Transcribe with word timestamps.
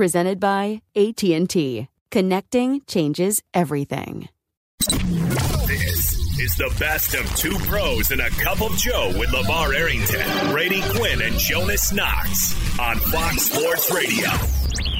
Presented 0.00 0.40
by 0.40 0.80
AT&T. 0.96 1.88
Connecting 2.10 2.80
changes 2.86 3.42
everything. 3.52 4.30
This 4.78 6.14
is 6.38 6.54
the 6.54 6.74
best 6.78 7.12
of 7.12 7.36
two 7.36 7.54
pros 7.66 8.10
and 8.10 8.22
a 8.22 8.30
cup 8.30 8.62
of 8.62 8.74
Joe 8.78 9.12
with 9.18 9.28
LaVar 9.28 9.74
Arrington, 9.74 10.50
Brady 10.52 10.80
Quinn, 10.96 11.20
and 11.20 11.38
Jonas 11.38 11.92
Knox 11.92 12.78
on 12.80 12.96
Fox 12.96 13.42
Sports 13.42 13.92
Radio. 13.92 14.99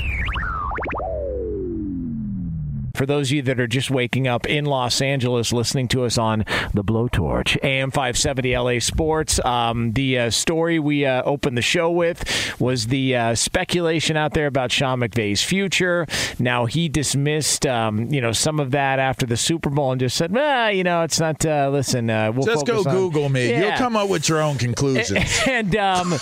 For 3.00 3.06
those 3.06 3.28
of 3.28 3.32
you 3.32 3.42
that 3.44 3.58
are 3.58 3.66
just 3.66 3.90
waking 3.90 4.28
up 4.28 4.46
in 4.46 4.66
Los 4.66 5.00
Angeles 5.00 5.54
listening 5.54 5.88
to 5.88 6.04
us 6.04 6.18
on 6.18 6.44
the 6.74 6.84
Blowtorch, 6.84 7.56
AM 7.64 7.90
570 7.90 8.54
LA 8.58 8.78
Sports, 8.78 9.42
um, 9.42 9.92
the 9.92 10.18
uh, 10.18 10.30
story 10.30 10.78
we 10.78 11.06
uh, 11.06 11.22
opened 11.22 11.56
the 11.56 11.62
show 11.62 11.90
with 11.90 12.22
was 12.60 12.88
the 12.88 13.16
uh, 13.16 13.34
speculation 13.34 14.18
out 14.18 14.34
there 14.34 14.46
about 14.46 14.70
Sean 14.70 15.00
McVay's 15.00 15.42
future. 15.42 16.06
Now, 16.38 16.66
he 16.66 16.90
dismissed 16.90 17.64
um, 17.64 18.12
you 18.12 18.20
know, 18.20 18.32
some 18.32 18.60
of 18.60 18.72
that 18.72 18.98
after 18.98 19.24
the 19.24 19.38
Super 19.38 19.70
Bowl 19.70 19.92
and 19.92 20.00
just 20.00 20.18
said, 20.18 20.36
ah, 20.36 20.68
you 20.68 20.84
know, 20.84 21.02
it's 21.02 21.18
not, 21.18 21.42
uh, 21.46 21.70
listen, 21.72 22.10
uh, 22.10 22.30
we'll 22.32 22.44
Just 22.44 22.66
go 22.66 22.80
on- 22.80 22.84
Google 22.84 23.30
me. 23.30 23.48
Yeah. 23.48 23.60
You'll 23.60 23.78
come 23.78 23.96
up 23.96 24.10
with 24.10 24.28
your 24.28 24.42
own 24.42 24.58
conclusions. 24.58 25.40
and 25.46 25.74
um, 25.74 26.18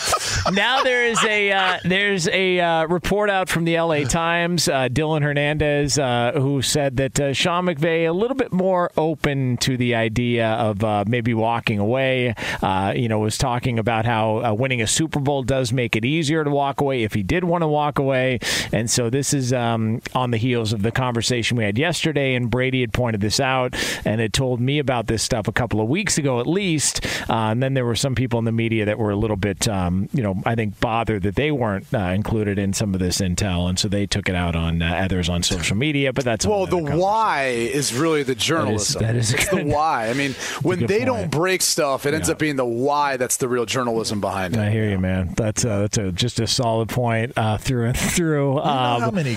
now 0.53 0.84
there 0.84 1.06
is 1.06 1.21
a 1.25 1.50
uh, 1.50 1.78
there's 1.83 2.28
a 2.28 2.60
uh, 2.60 2.87
report 2.87 3.31
out 3.31 3.49
from 3.49 3.65
the 3.65 3.75
L.A. 3.75 4.05
Times. 4.05 4.69
Uh, 4.69 4.89
Dylan 4.89 5.22
Hernandez, 5.22 5.99
uh, 5.99 6.33
who 6.37 6.62
said 6.69 6.97
that 6.99 7.19
uh, 7.19 7.33
Sean 7.33 7.67
McVay 7.67 8.09
a 8.09 8.12
little 8.12 8.37
bit 8.37 8.53
more 8.53 8.91
open 8.97 9.56
to 9.59 9.77
the 9.77 9.95
idea 9.95 10.49
of 10.51 10.84
uh, 10.84 11.05
maybe 11.06 11.34
walking 11.34 11.79
away. 11.79 12.34
Uh, 12.62 12.93
you 12.95 13.09
know, 13.09 13.19
was 13.19 13.39
talking 13.39 13.79
about 13.79 14.05
how 14.05 14.45
uh, 14.45 14.53
winning 14.53 14.83
a 14.83 14.87
Super 14.87 15.21
Bowl 15.21 15.43
does 15.43 15.73
make 15.73 15.97
it 15.97 16.05
easier 16.05 16.45
to 16.45 16.51
walk 16.51 16.81
away 16.81 17.03
if 17.03 17.15
he 17.15 17.23
did 17.23 17.45
want 17.45 17.62
to 17.62 17.69
walk 17.69 17.99
away. 17.99 18.39
And 18.73 18.91
so 18.91 19.11
this 19.11 19.33
is 19.33 19.53
um, 19.53 20.01
on 20.15 20.31
the 20.31 20.37
heels 20.37 20.73
of 20.73 20.83
the 20.83 20.93
conversation 20.93 21.57
we 21.57 21.65
had 21.65 21.78
yesterday. 21.78 22.34
And 22.34 22.51
Brady 22.51 22.81
had 22.81 22.93
pointed 22.93 23.21
this 23.21 23.41
out 23.41 23.75
and 24.05 24.21
had 24.21 24.33
told 24.33 24.61
me 24.61 24.78
about 24.78 25.07
this 25.07 25.23
stuff 25.23 25.49
a 25.49 25.53
couple 25.53 25.81
of 25.81 25.89
weeks 25.89 26.19
ago, 26.19 26.41
at 26.41 26.47
least. 26.47 27.05
Uh, 27.28 27.51
and 27.51 27.62
then 27.62 27.75
there 27.75 27.84
were 27.84 27.97
some 27.97 28.15
people 28.15 28.39
in 28.39 28.45
the 28.45 28.53
media 28.53 28.84
that 28.84 28.99
were 28.99 29.11
a 29.11 29.17
little 29.17 29.37
bit, 29.37 29.67
um, 29.69 30.09
you 30.12 30.23
know, 30.23 30.41
I 30.45 30.55
think 30.55 30.78
bothered 30.81 31.23
that 31.23 31.34
they 31.34 31.51
weren't 31.51 31.87
uh, 31.93 31.99
included 31.99 32.59
in 32.59 32.73
some 32.73 32.95
of 32.95 33.01
this 33.01 33.19
intel, 33.19 33.69
and 33.69 33.78
so 33.78 33.89
they 33.89 34.07
took 34.07 34.28
it 34.28 34.34
out 34.34 34.55
on 34.55 34.83
others 34.83 35.28
on 35.28 35.43
social 35.43 35.77
media. 35.77 36.12
But 36.12 36.25
that's 36.25 36.47
Well, 36.48 36.66
the 36.66 36.76
why 36.78 37.47
is 37.48 37.94
really 37.94 38.22
the 38.22 38.34
journalism. 38.34 39.03
that 39.03 39.14
is 39.16 39.32
a 39.32 39.36
it's 39.36 39.48
good- 39.48 39.66
the 39.66 39.72
why. 39.75 40.09
I 40.09 40.14
mean, 40.14 40.32
when 40.62 40.81
they 40.86 40.98
point. 40.98 41.06
don't 41.06 41.31
break 41.31 41.62
stuff, 41.62 42.06
it 42.06 42.14
ends 42.14 42.31
up 42.31 42.38
being 42.38 42.56
the 42.56 42.64
why 42.64 43.16
that's 43.16 43.36
the 43.36 43.48
real 43.48 43.66
journalism 43.66 44.20
behind 44.20 44.54
it. 44.56 44.60
I 44.60 44.70
hear 44.70 44.88
you, 44.88 44.98
man. 44.98 45.34
That's 45.36 45.64
uh, 45.64 45.81
that's 45.81 45.98
a, 45.98 46.12
just 46.12 46.41
a 46.41 46.47
solid 46.47 46.88
point 46.88 47.32
uh, 47.36 47.59
through 47.59 47.86
and 47.86 47.97
through. 47.98 48.50
You 48.50 48.54
know 48.56 48.62
how 48.62 49.09
Um, 49.09 49.14
many 49.14 49.36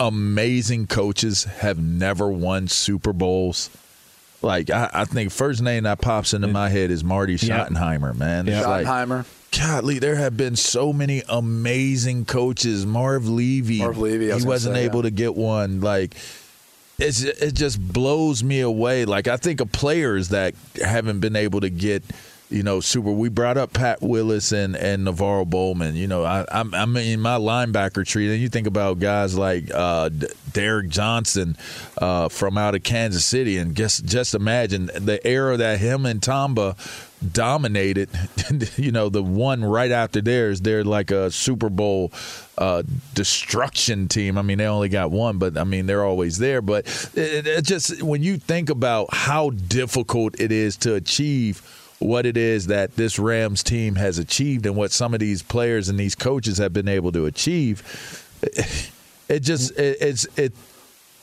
amazing 0.00 0.86
coaches 0.86 1.44
have 1.44 1.78
never 1.78 2.28
won 2.28 2.68
Super 2.68 3.12
Bowls? 3.12 3.70
Like 4.42 4.70
I, 4.70 4.90
I 4.92 5.04
think 5.06 5.32
first 5.32 5.62
name 5.62 5.84
that 5.84 6.00
pops 6.00 6.34
into 6.34 6.48
my 6.48 6.68
head 6.68 6.90
is 6.90 7.02
Marty 7.02 7.36
Schottenheimer, 7.36 8.14
man. 8.16 8.46
It's 8.46 8.66
like, 8.66 8.86
Schottenheimer. 8.86 9.24
Golly, 9.58 9.98
there 9.98 10.16
have 10.16 10.36
been 10.36 10.56
so 10.56 10.92
many 10.92 11.22
amazing 11.28 12.24
coaches. 12.24 12.84
Marv 12.84 13.28
Levy, 13.28 13.78
Marv 13.78 13.98
Levy, 13.98 14.28
was 14.28 14.42
he 14.42 14.48
wasn't 14.48 14.76
say, 14.76 14.84
able 14.84 14.98
yeah. 14.98 15.02
to 15.02 15.10
get 15.10 15.34
one. 15.34 15.80
Like 15.80 16.14
it's 16.98 17.22
it 17.22 17.54
just 17.54 17.80
blows 17.80 18.42
me 18.42 18.60
away. 18.60 19.04
Like 19.04 19.28
I 19.28 19.36
think 19.36 19.60
of 19.60 19.72
players 19.72 20.30
that 20.30 20.54
haven't 20.82 21.20
been 21.20 21.36
able 21.36 21.60
to 21.60 21.70
get. 21.70 22.02
You 22.48 22.62
know, 22.62 22.78
super. 22.78 23.10
We 23.10 23.28
brought 23.28 23.56
up 23.56 23.72
Pat 23.72 24.00
Willis 24.00 24.52
and 24.52 24.76
and 24.76 25.04
NaVorro 25.04 25.50
Bowman. 25.50 25.96
You 25.96 26.06
know, 26.06 26.24
I, 26.24 26.44
I'm 26.52 26.72
I'm 26.74 26.96
in 26.96 27.20
my 27.20 27.38
linebacker 27.38 28.06
tree. 28.06 28.28
Then 28.28 28.38
you 28.38 28.48
think 28.48 28.68
about 28.68 29.00
guys 29.00 29.36
like 29.36 29.68
uh, 29.74 30.10
D- 30.10 30.28
Derrick 30.52 30.88
Johnson 30.88 31.56
uh, 31.98 32.28
from 32.28 32.56
out 32.56 32.76
of 32.76 32.84
Kansas 32.84 33.24
City, 33.24 33.58
and 33.58 33.74
just 33.74 34.04
just 34.04 34.32
imagine 34.32 34.86
the 34.94 35.18
era 35.26 35.56
that 35.56 35.80
him 35.80 36.06
and 36.06 36.22
Tamba 36.22 36.76
dominated. 37.32 38.08
you 38.76 38.92
know, 38.92 39.08
the 39.08 39.22
one 39.22 39.64
right 39.64 39.90
after 39.90 40.20
theirs, 40.20 40.60
they're 40.60 40.84
like 40.84 41.10
a 41.10 41.30
Super 41.30 41.68
Bowl 41.68 42.12
uh, 42.58 42.82
destruction 43.14 44.08
team. 44.08 44.38
I 44.38 44.42
mean, 44.42 44.58
they 44.58 44.66
only 44.66 44.88
got 44.88 45.10
one, 45.10 45.38
but 45.38 45.56
I 45.56 45.64
mean, 45.64 45.86
they're 45.86 46.04
always 46.04 46.38
there. 46.38 46.62
But 46.62 46.86
it, 47.14 47.46
it 47.46 47.64
just 47.64 48.02
when 48.02 48.22
you 48.22 48.36
think 48.38 48.70
about 48.70 49.12
how 49.12 49.50
difficult 49.50 50.40
it 50.40 50.52
is 50.52 50.76
to 50.78 50.94
achieve 50.94 51.62
what 51.98 52.26
it 52.26 52.36
is 52.36 52.66
that 52.66 52.94
this 52.96 53.18
Rams 53.18 53.62
team 53.62 53.94
has 53.94 54.18
achieved 54.18 54.66
and 54.66 54.76
what 54.76 54.92
some 54.92 55.14
of 55.14 55.20
these 55.20 55.42
players 55.42 55.88
and 55.88 55.98
these 55.98 56.14
coaches 56.14 56.58
have 56.58 56.72
been 56.72 56.88
able 56.88 57.12
to 57.12 57.26
achieve, 57.26 58.28
it 59.28 59.40
just 59.40 59.78
it, 59.78 59.96
it's 60.00 60.26
it 60.38 60.52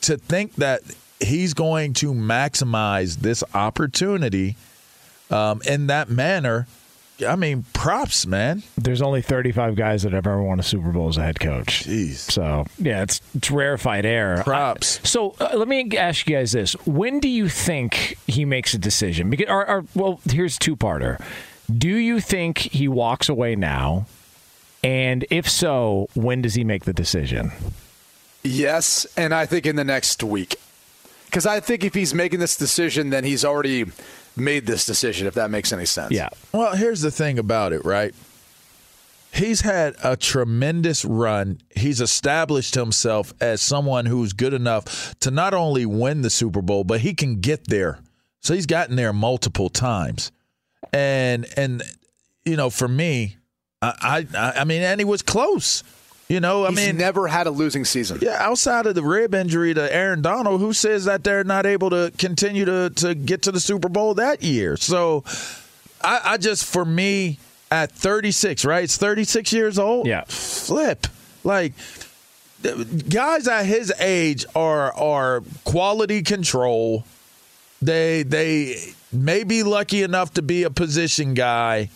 to 0.02 0.18
think 0.18 0.56
that 0.56 0.82
he's 1.20 1.54
going 1.54 1.92
to 1.94 2.12
maximize 2.12 3.16
this 3.16 3.42
opportunity 3.54 4.56
um, 5.30 5.60
in 5.66 5.86
that 5.88 6.08
manner. 6.08 6.66
I 7.26 7.36
mean, 7.36 7.64
props, 7.72 8.26
man. 8.26 8.64
there's 8.76 9.00
only 9.00 9.22
35 9.22 9.76
guys 9.76 10.02
that 10.02 10.12
have 10.12 10.26
ever 10.26 10.42
won 10.42 10.58
a 10.58 10.64
Super 10.64 10.90
Bowl 10.90 11.08
as 11.08 11.16
a 11.16 11.22
head 11.22 11.38
coach. 11.38 11.84
Jeez. 11.84 12.16
So 12.16 12.66
yeah, 12.76 13.02
it's 13.02 13.20
it's 13.36 13.52
rarefied 13.52 14.04
air. 14.04 14.42
Props. 14.42 14.98
I- 14.98 15.06
so 15.06 15.36
uh, 15.38 15.50
let 15.54 15.68
me 15.68 15.96
ask 15.96 16.28
you 16.28 16.34
guys 16.34 16.50
this: 16.52 16.72
When 16.86 17.20
do 17.20 17.28
you 17.28 17.48
think 17.48 18.18
he 18.26 18.44
makes 18.44 18.74
a 18.74 18.78
decision? 18.78 19.30
Because, 19.30 19.46
or, 19.48 19.64
or, 19.68 19.84
well, 19.94 20.20
here's 20.28 20.58
two 20.58 20.74
parter. 20.74 21.20
Do 21.72 21.88
you 21.88 22.20
think 22.20 22.58
he 22.58 22.88
walks 22.88 23.28
away 23.28 23.54
now? 23.54 24.06
And 24.82 25.24
if 25.30 25.48
so, 25.48 26.08
when 26.14 26.42
does 26.42 26.54
he 26.54 26.64
make 26.64 26.84
the 26.84 26.92
decision? 26.92 27.52
Yes, 28.42 29.06
and 29.16 29.32
I 29.32 29.46
think 29.46 29.66
in 29.66 29.76
the 29.76 29.84
next 29.84 30.22
week. 30.22 30.56
Because 31.26 31.46
I 31.46 31.60
think 31.60 31.82
if 31.84 31.94
he's 31.94 32.12
making 32.12 32.40
this 32.40 32.56
decision, 32.56 33.10
then 33.10 33.24
he's 33.24 33.44
already 33.44 33.86
made 34.36 34.66
this 34.66 34.84
decision, 34.86 35.26
if 35.26 35.34
that 35.34 35.50
makes 35.50 35.72
any 35.72 35.86
sense. 35.86 36.12
Yeah. 36.12 36.28
Well, 36.52 36.74
here's 36.74 37.00
the 37.00 37.10
thing 37.10 37.38
about 37.38 37.72
it, 37.72 37.84
right? 37.84 38.14
He's 39.32 39.62
had 39.62 39.96
a 40.04 40.16
tremendous 40.16 41.04
run. 41.04 41.58
He's 41.74 42.00
established 42.00 42.76
himself 42.76 43.34
as 43.40 43.60
someone 43.60 44.06
who's 44.06 44.32
good 44.32 44.54
enough 44.54 45.14
to 45.20 45.30
not 45.32 45.54
only 45.54 45.84
win 45.86 46.22
the 46.22 46.30
Super 46.30 46.62
Bowl, 46.62 46.84
but 46.84 47.00
he 47.00 47.14
can 47.14 47.40
get 47.40 47.66
there. 47.66 47.98
So 48.40 48.54
he's 48.54 48.66
gotten 48.66 48.94
there 48.94 49.12
multiple 49.12 49.68
times. 49.70 50.30
and 50.92 51.46
and 51.56 51.82
you 52.44 52.56
know, 52.56 52.70
for 52.70 52.86
me, 52.86 53.36
I 53.82 54.26
I, 54.34 54.52
I 54.60 54.64
mean, 54.64 54.82
and 54.82 55.00
he 55.00 55.04
was 55.04 55.22
close. 55.22 55.82
You 56.28 56.40
know, 56.40 56.64
I 56.64 56.70
He's 56.70 56.76
mean, 56.78 56.96
never 56.96 57.28
had 57.28 57.46
a 57.46 57.50
losing 57.50 57.84
season. 57.84 58.18
yeah, 58.22 58.38
outside 58.40 58.86
of 58.86 58.94
the 58.94 59.02
rib 59.02 59.34
injury 59.34 59.74
to 59.74 59.94
Aaron 59.94 60.22
Donald, 60.22 60.60
who 60.60 60.72
says 60.72 61.04
that 61.04 61.22
they're 61.22 61.44
not 61.44 61.66
able 61.66 61.90
to 61.90 62.12
continue 62.16 62.64
to 62.64 62.90
to 62.96 63.14
get 63.14 63.42
to 63.42 63.52
the 63.52 63.60
Super 63.60 63.90
Bowl 63.90 64.14
that 64.14 64.42
year? 64.42 64.76
So, 64.78 65.22
I, 66.02 66.20
I 66.24 66.36
just 66.38 66.64
for 66.64 66.84
me 66.84 67.38
at 67.70 67.92
36, 67.92 68.64
right? 68.64 68.84
It's 68.84 68.96
36 68.96 69.52
years 69.52 69.78
old. 69.78 70.06
Yeah. 70.06 70.24
flip 70.26 71.06
like 71.44 71.72
guys 73.10 73.46
at 73.46 73.64
his 73.66 73.92
age 74.00 74.46
are 74.54 74.92
are 74.94 75.42
quality 75.64 76.22
control. 76.22 77.04
They 77.82 78.22
they 78.22 78.94
may 79.12 79.44
be 79.44 79.62
lucky 79.62 80.02
enough 80.02 80.32
to 80.34 80.42
be 80.42 80.62
a 80.62 80.70
position 80.70 81.34
guy 81.34 81.90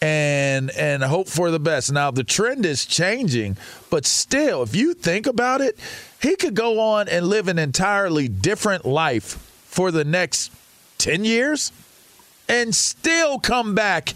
and 0.00 0.70
and 0.70 1.02
hope 1.02 1.28
for 1.28 1.50
the 1.50 1.58
best. 1.58 1.92
Now 1.92 2.10
the 2.10 2.24
trend 2.24 2.64
is 2.64 2.84
changing, 2.84 3.56
but 3.90 4.06
still, 4.06 4.62
if 4.62 4.74
you 4.74 4.94
think 4.94 5.26
about 5.26 5.60
it, 5.60 5.78
he 6.20 6.36
could 6.36 6.54
go 6.54 6.80
on 6.80 7.08
and 7.08 7.26
live 7.26 7.48
an 7.48 7.58
entirely 7.58 8.28
different 8.28 8.84
life 8.84 9.36
for 9.66 9.90
the 9.90 10.04
next 10.04 10.50
10 10.98 11.24
years 11.24 11.72
and 12.48 12.74
still 12.74 13.38
come 13.38 13.74
back 13.74 14.14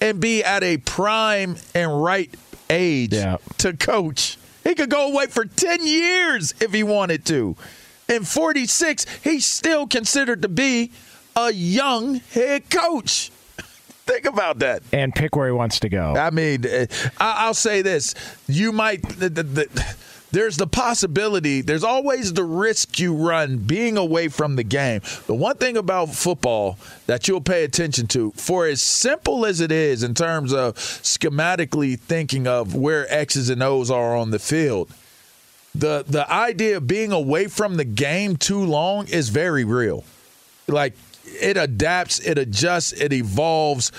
and 0.00 0.20
be 0.20 0.42
at 0.42 0.62
a 0.62 0.78
prime 0.78 1.56
and 1.74 2.02
right 2.02 2.32
age 2.70 3.12
Yeah. 3.12 3.36
to 3.58 3.72
coach. 3.74 4.38
He 4.64 4.74
could 4.74 4.90
go 4.90 5.10
away 5.12 5.26
for 5.26 5.44
10 5.44 5.86
years 5.86 6.54
if 6.60 6.72
he 6.72 6.82
wanted 6.82 7.24
to. 7.26 7.56
And 8.08 8.26
46, 8.26 9.06
he's 9.24 9.44
still 9.44 9.86
considered 9.86 10.42
to 10.42 10.48
be 10.48 10.92
a 11.36 11.52
young 11.52 12.16
head 12.32 12.70
coach. 12.70 13.30
Think 14.04 14.24
about 14.26 14.58
that. 14.60 14.82
And 14.92 15.14
pick 15.14 15.36
where 15.36 15.46
he 15.46 15.52
wants 15.52 15.80
to 15.80 15.88
go. 15.88 16.14
I 16.16 16.30
mean, 16.30 16.66
eh, 16.66 16.86
I- 17.18 17.44
I'll 17.46 17.54
say 17.54 17.82
this: 17.82 18.14
you 18.48 18.72
might. 18.72 19.02
The, 19.08 19.28
the, 19.28 19.42
the, 19.42 19.96
there's 20.32 20.56
the 20.56 20.66
possibility. 20.66 21.60
There's 21.60 21.84
always 21.84 22.32
the 22.32 22.42
risk 22.44 22.98
you 22.98 23.14
run 23.14 23.58
being 23.58 23.96
away 23.98 24.28
from 24.28 24.56
the 24.56 24.64
game. 24.64 25.02
The 25.26 25.34
one 25.34 25.56
thing 25.58 25.76
about 25.76 26.08
football 26.08 26.78
that 27.06 27.28
you'll 27.28 27.42
pay 27.42 27.64
attention 27.64 28.06
to, 28.08 28.32
for 28.32 28.66
as 28.66 28.80
simple 28.80 29.44
as 29.44 29.60
it 29.60 29.70
is 29.70 30.02
in 30.02 30.14
terms 30.14 30.52
of 30.54 30.74
schematically 30.76 31.98
thinking 31.98 32.46
of 32.46 32.74
where 32.74 33.06
X's 33.12 33.50
and 33.50 33.62
O's 33.62 33.90
are 33.90 34.16
on 34.16 34.30
the 34.30 34.38
field, 34.38 34.90
the 35.74 36.04
the 36.08 36.30
idea 36.32 36.78
of 36.78 36.86
being 36.86 37.12
away 37.12 37.46
from 37.46 37.76
the 37.76 37.84
game 37.84 38.36
too 38.36 38.64
long 38.64 39.06
is 39.08 39.28
very 39.28 39.64
real. 39.64 40.02
Like 40.66 40.94
it 41.24 41.56
adapts, 41.56 42.20
it 42.20 42.38
adjusts, 42.38 42.92
it 42.92 43.12
evolves 43.12 43.92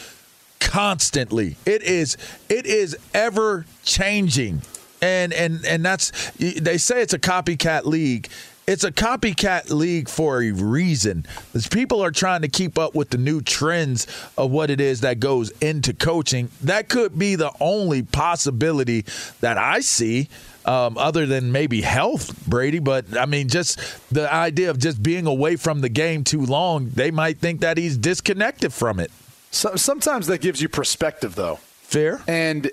constantly. 0.59 1.55
It 1.65 1.83
is 1.83 2.17
it 2.49 2.65
is 2.65 2.97
ever 3.13 3.65
changing. 3.83 4.61
And 5.01 5.33
and 5.33 5.65
and 5.65 5.83
that's 5.83 6.31
they 6.37 6.77
say 6.77 7.01
it's 7.01 7.13
a 7.13 7.19
copycat 7.19 7.85
league. 7.85 8.29
It's 8.65 8.85
a 8.85 8.91
copycat 8.93 9.71
league 9.71 10.07
for 10.07 10.41
a 10.41 10.51
reason. 10.51 11.25
Because 11.51 11.67
people 11.67 12.01
are 12.01 12.11
trying 12.11 12.43
to 12.43 12.47
keep 12.47 12.79
up 12.79 12.95
with 12.95 13.09
the 13.09 13.17
new 13.17 13.41
trends 13.41 14.07
of 14.37 14.51
what 14.51 14.69
it 14.69 14.79
is 14.79 15.01
that 15.01 15.19
goes 15.19 15.51
into 15.59 15.93
coaching. 15.93 16.49
That 16.61 16.87
could 16.87 17.19
be 17.19 17.35
the 17.35 17.51
only 17.59 18.03
possibility 18.03 19.03
that 19.41 19.57
I 19.57 19.81
see 19.81 20.29
um, 20.65 20.97
other 20.97 21.25
than 21.25 21.51
maybe 21.51 21.81
health, 21.81 22.47
Brady. 22.47 22.79
But 22.79 23.17
I 23.17 23.25
mean, 23.25 23.49
just 23.49 23.79
the 24.11 24.31
idea 24.31 24.69
of 24.69 24.79
just 24.79 25.01
being 25.01 25.27
away 25.27 25.55
from 25.55 25.81
the 25.81 25.89
game 25.89 26.23
too 26.23 26.41
long, 26.41 26.89
they 26.89 27.11
might 27.11 27.37
think 27.37 27.61
that 27.61 27.77
he's 27.77 27.97
disconnected 27.97 28.73
from 28.73 28.99
it. 28.99 29.11
So, 29.51 29.75
sometimes 29.75 30.27
that 30.27 30.41
gives 30.41 30.61
you 30.61 30.69
perspective, 30.69 31.35
though. 31.35 31.59
Fair? 31.83 32.21
And 32.27 32.71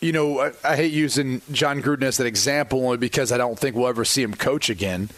you 0.00 0.12
know, 0.12 0.40
I, 0.40 0.52
I 0.64 0.76
hate 0.76 0.92
using 0.92 1.42
Jon 1.50 1.82
Gruden 1.82 2.04
as 2.04 2.20
an 2.20 2.26
example 2.26 2.84
only 2.84 2.98
because 2.98 3.32
I 3.32 3.38
don't 3.38 3.58
think 3.58 3.74
we'll 3.74 3.88
ever 3.88 4.04
see 4.04 4.22
him 4.22 4.34
coach 4.34 4.70
again. 4.70 5.10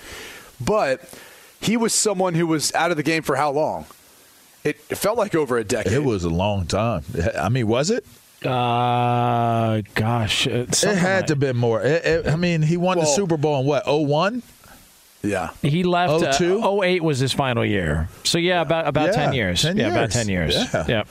But 0.61 1.03
he 1.61 1.77
was 1.77 1.93
someone 1.93 2.35
who 2.35 2.47
was 2.47 2.75
out 2.75 2.91
of 2.91 2.97
the 2.97 3.03
game 3.03 3.23
for 3.23 3.37
how 3.37 3.51
long? 3.51 3.87
It, 4.65 4.77
it 4.91 4.97
felt 4.97 5.17
like 5.17 5.35
over 5.35 5.57
a 5.59 5.65
decade. 5.65 5.93
It 5.93 6.05
was 6.05 6.25
a 6.25 6.31
long 6.31 6.67
time. 6.67 7.03
I 7.39 7.49
mean, 7.49 7.67
was 7.67 7.91
it? 7.91 8.05
Uh, 8.47 9.83
gosh, 9.95 10.47
It 10.47 10.75
had 10.83 11.17
like- 11.19 11.27
to 11.27 11.37
been 11.37 11.57
more. 11.57 11.83
It- 11.83 12.05
it- 12.05 12.27
I 12.29 12.37
mean, 12.37 12.63
he 12.63 12.77
won 12.77 12.99
the 12.99 13.05
Super 13.07 13.37
Bowl 13.37 13.61
in 13.61 13.67
what? 13.67 13.87
01? 13.87 14.43
Yeah. 15.23 15.51
He 15.63 15.83
left. 15.83 16.13
02? 16.37 16.63
Uh, 16.63 16.83
08 16.83 17.03
was 17.03 17.19
his 17.19 17.33
final 17.33 17.65
year. 17.65 18.09
So 18.25 18.39
yeah, 18.39 18.63
about 18.63 18.87
about 18.87 19.09
Yeah, 19.09 19.13
ten 19.13 19.33
years. 19.35 19.63
10 19.63 19.77
yeah, 19.77 19.89
about 19.89 20.11
ten 20.11 20.29
years. 20.29 20.55
Yeah. 20.57 20.85
Yep. 20.89 21.09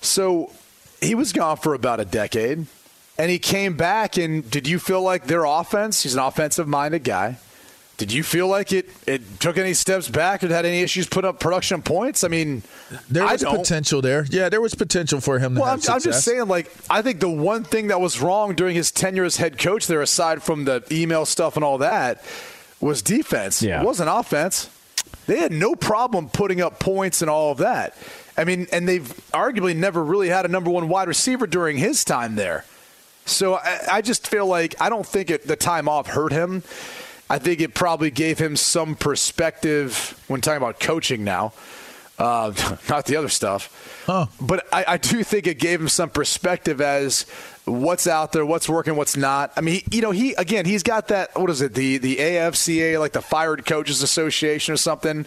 So 0.00 0.50
he 1.02 1.14
was 1.14 1.32
gone 1.34 1.58
for 1.58 1.74
about 1.74 2.00
a 2.00 2.04
decade, 2.06 2.64
and 3.18 3.30
he 3.30 3.38
came 3.38 3.74
back. 3.76 4.16
And 4.16 4.50
did 4.50 4.66
you 4.66 4.78
feel 4.78 5.02
like 5.02 5.26
their 5.26 5.44
offense? 5.44 6.02
He's 6.02 6.14
an 6.14 6.20
offensive-minded 6.20 7.04
guy. 7.04 7.36
Did 8.02 8.12
you 8.12 8.24
feel 8.24 8.48
like 8.48 8.72
it, 8.72 8.88
it 9.06 9.22
took 9.38 9.56
any 9.56 9.74
steps 9.74 10.08
back 10.08 10.42
or 10.42 10.48
had 10.48 10.66
any 10.66 10.80
issues 10.80 11.06
put 11.06 11.24
up 11.24 11.38
production 11.38 11.82
points? 11.82 12.24
I 12.24 12.28
mean, 12.28 12.64
There 13.08 13.22
I 13.24 13.34
was 13.34 13.42
don't. 13.42 13.58
potential 13.58 14.02
there. 14.02 14.26
Yeah, 14.28 14.48
there 14.48 14.60
was 14.60 14.74
potential 14.74 15.20
for 15.20 15.38
him 15.38 15.54
to 15.54 15.60
Well, 15.60 15.70
I'm, 15.70 15.80
have 15.80 15.88
I'm 15.88 16.00
just 16.00 16.24
saying, 16.24 16.48
like, 16.48 16.68
I 16.90 17.00
think 17.00 17.20
the 17.20 17.28
one 17.30 17.62
thing 17.62 17.86
that 17.88 18.00
was 18.00 18.20
wrong 18.20 18.56
during 18.56 18.74
his 18.74 18.90
tenure 18.90 19.22
as 19.22 19.36
head 19.36 19.56
coach 19.56 19.86
there, 19.86 20.02
aside 20.02 20.42
from 20.42 20.64
the 20.64 20.82
email 20.90 21.24
stuff 21.24 21.54
and 21.54 21.64
all 21.64 21.78
that, 21.78 22.24
was 22.80 23.02
defense. 23.02 23.62
Yeah. 23.62 23.80
It 23.82 23.84
wasn't 23.84 24.08
offense. 24.12 24.68
They 25.26 25.38
had 25.38 25.52
no 25.52 25.76
problem 25.76 26.28
putting 26.28 26.60
up 26.60 26.80
points 26.80 27.22
and 27.22 27.30
all 27.30 27.52
of 27.52 27.58
that. 27.58 27.96
I 28.36 28.42
mean, 28.42 28.66
and 28.72 28.88
they've 28.88 29.06
arguably 29.32 29.76
never 29.76 30.02
really 30.02 30.28
had 30.28 30.44
a 30.44 30.48
number 30.48 30.70
one 30.70 30.88
wide 30.88 31.06
receiver 31.06 31.46
during 31.46 31.76
his 31.76 32.04
time 32.04 32.34
there. 32.34 32.64
So 33.26 33.54
I, 33.54 33.78
I 33.92 34.02
just 34.02 34.26
feel 34.26 34.46
like 34.48 34.74
I 34.80 34.88
don't 34.88 35.06
think 35.06 35.30
it, 35.30 35.46
the 35.46 35.54
time 35.54 35.88
off 35.88 36.08
hurt 36.08 36.32
him. 36.32 36.64
I 37.30 37.38
think 37.38 37.60
it 37.60 37.74
probably 37.74 38.10
gave 38.10 38.38
him 38.38 38.56
some 38.56 38.94
perspective 38.94 40.22
when 40.28 40.40
talking 40.40 40.58
about 40.58 40.80
coaching 40.80 41.24
now, 41.24 41.52
uh, 42.18 42.52
not 42.88 43.06
the 43.06 43.16
other 43.16 43.28
stuff. 43.28 44.04
Huh. 44.06 44.26
But 44.40 44.66
I, 44.72 44.84
I 44.88 44.96
do 44.96 45.22
think 45.22 45.46
it 45.46 45.58
gave 45.58 45.80
him 45.80 45.88
some 45.88 46.10
perspective 46.10 46.80
as 46.80 47.26
what's 47.64 48.06
out 48.06 48.32
there, 48.32 48.44
what's 48.44 48.68
working, 48.68 48.96
what's 48.96 49.16
not. 49.16 49.52
I 49.56 49.60
mean, 49.60 49.74
he, 49.74 49.96
you 49.96 50.02
know, 50.02 50.10
he 50.10 50.34
again, 50.34 50.64
he's 50.64 50.82
got 50.82 51.08
that. 51.08 51.38
What 51.38 51.50
is 51.50 51.60
it? 51.60 51.74
The 51.74 51.98
the 51.98 52.16
AFCA, 52.16 52.98
like 52.98 53.12
the 53.12 53.22
Fired 53.22 53.64
Coaches 53.64 54.02
Association 54.02 54.74
or 54.74 54.76
something, 54.76 55.24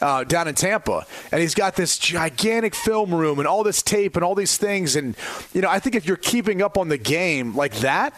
uh, 0.00 0.24
down 0.24 0.48
in 0.48 0.54
Tampa, 0.54 1.06
and 1.30 1.40
he's 1.40 1.54
got 1.54 1.76
this 1.76 1.98
gigantic 1.98 2.74
film 2.74 3.14
room 3.14 3.38
and 3.38 3.46
all 3.46 3.62
this 3.62 3.82
tape 3.82 4.16
and 4.16 4.24
all 4.24 4.34
these 4.34 4.56
things. 4.56 4.96
And 4.96 5.16
you 5.52 5.60
know, 5.60 5.70
I 5.70 5.78
think 5.78 5.94
if 5.94 6.06
you're 6.06 6.16
keeping 6.16 6.62
up 6.62 6.76
on 6.76 6.88
the 6.88 6.98
game 6.98 7.54
like 7.56 7.74
that. 7.76 8.14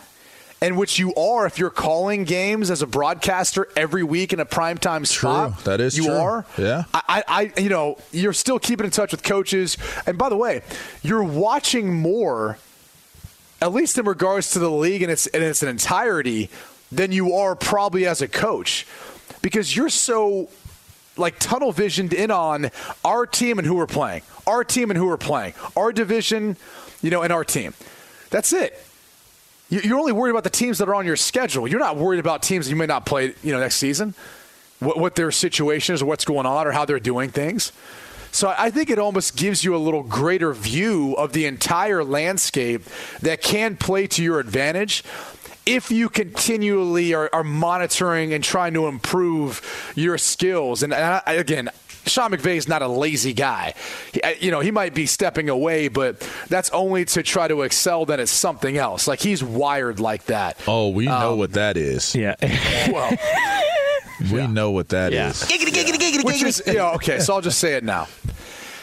And 0.62 0.76
which 0.76 0.99
you 0.99 1.14
are 1.14 1.47
if 1.47 1.59
you're 1.59 1.71
calling 1.71 2.25
games 2.25 2.71
as 2.71 2.83
a 2.83 2.87
broadcaster 2.87 3.67
every 3.76 4.02
week 4.02 4.35
in 4.35 4.40
a 4.40 4.45
primetime 4.45 5.07
spot. 5.07 5.64
That 5.64 5.81
is 5.81 5.97
you 5.97 6.05
true. 6.05 6.14
are. 6.14 6.45
Yeah. 6.59 6.85
I, 6.93 7.25
I, 7.26 7.52
you 7.59 7.71
know, 7.71 7.97
you're 8.12 8.35
still 8.35 8.59
keeping 8.59 8.85
in 8.85 8.90
touch 8.90 9.12
with 9.12 9.23
coaches. 9.23 9.79
And 10.07 10.19
by 10.19 10.29
the 10.29 10.37
way, 10.37 10.61
you're 11.02 11.23
watching 11.23 11.95
more, 11.95 12.59
at 13.62 13.73
least 13.73 13.97
in 13.97 14.05
regards 14.05 14.50
to 14.50 14.59
the 14.59 14.71
league 14.71 15.00
and 15.00 15.11
its 15.11 15.26
in 15.29 15.43
its 15.43 15.62
entirety, 15.62 16.50
than 16.93 17.11
you 17.11 17.33
are 17.33 17.57
probably 17.57 18.07
as 18.07 18.21
a 18.21 18.29
coach, 18.29 18.87
because 19.40 19.75
you're 19.75 19.88
so 19.88 20.50
like 21.17 21.38
tunnel 21.38 21.73
visioned 21.73 22.12
in 22.12 22.31
on 22.31 22.71
our 23.02 23.25
team 23.25 23.59
and 23.59 23.67
who 23.67 23.76
we're 23.76 23.87
playing, 23.87 24.21
our 24.47 24.62
team 24.62 24.90
and 24.90 24.99
who 24.99 25.07
we're 25.07 25.17
playing, 25.17 25.55
our 25.75 25.90
division, 25.90 26.57
you 27.00 27.09
know, 27.09 27.23
and 27.23 27.33
our 27.33 27.45
team. 27.45 27.73
That's 28.29 28.52
it. 28.52 28.79
You- 29.71 29.81
You're 29.83 29.99
only 29.99 30.12
worried 30.12 30.33
about 30.33 30.45
the 30.45 30.50
teams 30.50 30.79
that 30.79 30.89
are 30.89 30.95
on 30.95 31.07
your 31.07 31.17
schedule. 31.17 31.67
You're 31.67 31.81
not 31.81 31.97
worried 31.97 32.21
about 32.21 32.43
teams 32.43 32.69
you 32.69 32.77
may 32.77 32.87
not 32.87 33.07
play, 33.07 33.35
you 33.43 33.53
know, 33.53 33.61
next 33.61 33.77
season, 33.77 34.15
what, 34.81 34.99
what 34.99 35.15
their 35.15 35.31
situation 35.31 35.95
is, 35.95 36.03
or 36.03 36.07
what's 36.07 36.25
going 36.25 36.45
on, 36.47 36.67
or 36.67 36.73
how 36.73 36.85
they're 36.85 36.99
doing 37.00 37.31
things. 37.31 37.73
So 38.33 38.55
I 38.57 38.71
think 38.71 38.91
it 38.91 38.99
almost 38.99 39.37
gives 39.37 39.65
you 39.65 39.75
a 39.75 39.79
little 39.79 40.03
greater 40.05 40.53
view 40.53 41.15
of 41.15 41.33
the 41.33 41.47
entire 41.47 42.05
landscape 42.05 42.83
that 43.23 43.43
can 43.43 43.77
play 43.77 44.07
to 44.09 44.23
your 44.23 44.39
advantage 44.39 45.03
if 45.67 45.91
you 45.91 46.09
continually 46.09 47.12
are, 47.12 47.29
are 47.33 47.45
monitoring 47.45 48.33
and 48.33 48.43
trying 48.43 48.73
to 48.75 48.87
improve 48.87 49.93
your 49.97 50.17
skills. 50.17 50.83
And 50.83 50.95
I, 50.95 51.23
I- 51.27 51.35
again, 51.35 51.71
Sean 52.07 52.30
McVay 52.33 52.57
is 52.57 52.66
not 52.69 52.83
a 52.83 52.88
lazy 52.88 53.33
guy. 53.33 53.75
He, 54.12 54.21
you 54.47 54.50
know, 54.50 54.61
he 54.61 54.71
might 54.71 54.95
be 54.95 55.07
stepping 55.07 55.49
away, 55.49 55.88
but 55.88 56.21
that's 56.49 56.71
only 56.71 57.04
to 57.07 57.23
try 57.23 57.47
to 57.49 57.62
excel. 57.62 58.04
Then 58.07 58.21
it's 58.21 58.33
something 58.33 58.76
else. 58.78 59.07
Like 59.07 59.21
he's 59.21 59.42
wired 59.45 60.00
like 60.00 60.25
that. 60.26 60.59
oh, 60.66 60.88
we 60.90 61.07
know 61.07 61.33
Um, 61.33 61.38
what 61.38 61.52
that 61.52 61.76
is. 61.76 62.14
Yeah. 62.14 62.35
Well, 62.92 63.16
We 64.33 64.47
know 64.47 64.71
what 64.71 64.90
that 64.90 65.12
Yeah. 65.12 65.30
is. 65.30 65.49
which 66.25 66.42
is, 66.42 66.62
you 66.66 66.75
know, 66.75 66.92
okay. 66.92 67.21
So 67.21 67.33
I'll 67.35 67.40
just 67.40 67.59
say 67.59 67.75
it 67.75 67.85
now. 67.85 68.07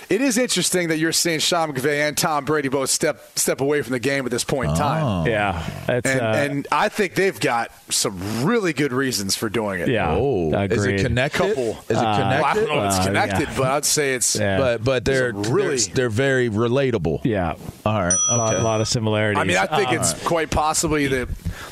It 0.09 0.21
is 0.21 0.37
interesting 0.37 0.87
that 0.87 0.97
you're 0.97 1.11
seeing 1.11 1.39
Sean 1.39 1.73
McVay 1.73 2.07
and 2.07 2.17
Tom 2.17 2.45
Brady 2.45 2.69
both 2.69 2.89
step 2.89 3.21
step 3.35 3.59
away 3.61 3.81
from 3.81 3.91
the 3.93 3.99
game 3.99 4.25
at 4.25 4.31
this 4.31 4.43
point 4.43 4.71
in 4.71 4.75
time. 4.77 5.27
Yeah, 5.27 5.61
that's 5.85 6.09
And, 6.09 6.21
uh, 6.21 6.23
and 6.25 6.67
I 6.71 6.89
think 6.89 7.15
they've 7.15 7.39
got 7.39 7.71
some 7.89 8.45
really 8.45 8.73
good 8.73 8.93
reasons 8.93 9.35
for 9.35 9.49
doing 9.49 9.81
it. 9.81 9.89
yeah. 9.89 10.11
Oh, 10.15 10.47
is 10.53 10.53
it 10.53 10.71
agreed. 10.71 11.01
connected? 11.01 11.37
Couple. 11.37 11.69
Is 11.71 11.75
it 11.89 11.93
Well, 11.95 12.07
I 12.07 12.17
connected? 12.21 12.59
don't 12.65 12.69
know 12.75 12.83
if 12.83 12.87
it's 12.87 12.99
Uh, 12.99 13.03
connected, 13.05 13.47
yeah. 13.49 13.55
but 13.57 13.67
I'd 13.71 13.85
say 13.85 14.13
it's. 14.15 14.35
Yeah. 14.35 14.57
But 14.57 14.83
but 14.83 15.05
they're 15.05 15.33
really- 15.33 15.77
they're, 15.77 15.93
they're 15.95 16.09
very 16.09 16.49
relatable. 16.49 17.21
Yeah, 17.23 17.55
All 17.85 18.01
right. 18.03 18.13
a 18.31 18.37
lot, 18.37 18.53
Okay. 18.53 18.63
lot 18.63 18.81
of 18.81 18.87
similarities. 18.87 19.41
I 19.41 19.43
mean, 19.43 19.57
I 19.57 19.65
think 19.67 19.89
Uh, 19.89 19.95
it's 20.01 20.13
quite 20.23 20.49
possibly 20.49 21.07
that, 21.07 21.27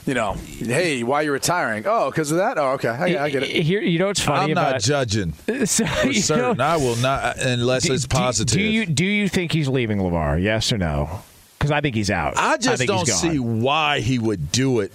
you 0.05 0.13
know, 0.13 0.33
hey, 0.33 1.03
why 1.03 1.21
are 1.21 1.23
you 1.23 1.31
retiring? 1.31 1.83
Oh, 1.87 2.09
because 2.11 2.31
of 2.31 2.37
that? 2.37 2.57
Oh, 2.57 2.71
okay. 2.73 2.89
I, 2.89 3.25
I 3.25 3.29
get 3.29 3.43
it. 3.43 3.49
Here, 3.63 3.81
you 3.81 3.97
know 3.99 4.07
what's 4.07 4.21
funny 4.21 4.45
I'm 4.45 4.51
about 4.51 4.71
not 4.73 4.81
judging 4.81 5.33
so, 5.65 5.85
for 5.85 6.13
certain. 6.13 6.57
know- 6.57 6.63
I 6.63 6.77
will 6.77 6.95
not 6.97 7.23
uh, 7.23 7.33
unless 7.39 7.83
Do- 7.87 7.93
it's 7.93 8.05
positive. 8.05 8.53
Do, 8.53 8.61
you 8.61 8.85
do 8.85 9.05
you 9.05 9.27
think 9.27 9.51
he's 9.51 9.67
leaving 9.67 10.01
Lamar? 10.03 10.37
Yes 10.37 10.71
or 10.71 10.77
no? 10.77 11.21
Because 11.57 11.71
I 11.71 11.81
think 11.81 11.95
he's 11.95 12.11
out. 12.11 12.33
I 12.37 12.57
just 12.57 12.77
think 12.79 12.89
don't 12.89 13.07
he's 13.07 13.19
see 13.19 13.37
gone. 13.37 13.61
why 13.61 13.99
he 13.99 14.19
would 14.19 14.51
do 14.51 14.81
it. 14.81 14.91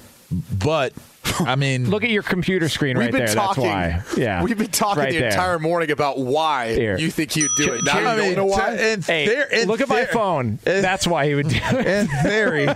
But 0.57 0.93
I 1.41 1.57
mean, 1.57 1.89
Look 1.91 2.05
at 2.05 2.11
your 2.11 2.23
computer 2.23 2.69
screen 2.69 2.99
right 2.99 3.11
there. 3.12 3.27
talking. 3.29 3.65
That's 3.65 4.15
why. 4.17 4.21
Yeah, 4.23 4.43
We've 4.43 4.59
been 4.59 4.67
talking 4.69 5.03
right 5.05 5.12
the 5.12 5.19
there. 5.21 5.29
entire 5.31 5.59
morning 5.59 5.91
about 5.91 6.19
why 6.19 6.73
Here. 6.75 6.99
you 6.99 7.11
think 7.11 7.33
he'd 7.33 7.49
do 7.57 7.73
it. 7.75 7.85
Now 7.85 7.99
I 7.99 8.17
mean, 8.19 8.35
know 8.37 8.45
why. 8.47 8.75
in 8.77 9.03
Hey, 9.03 9.27
theor- 9.27 9.50
in 9.50 9.69
look 9.69 9.81
at 9.81 9.89
my 9.89 10.05
phone. 10.07 10.59
in- 10.67 10.83
That's 10.83 11.07
why 11.07 11.27
he 11.27 11.35
would 11.35 11.49
do 11.49 11.57
it. 11.62 11.87
In 11.87 12.07
theory, 12.09 12.67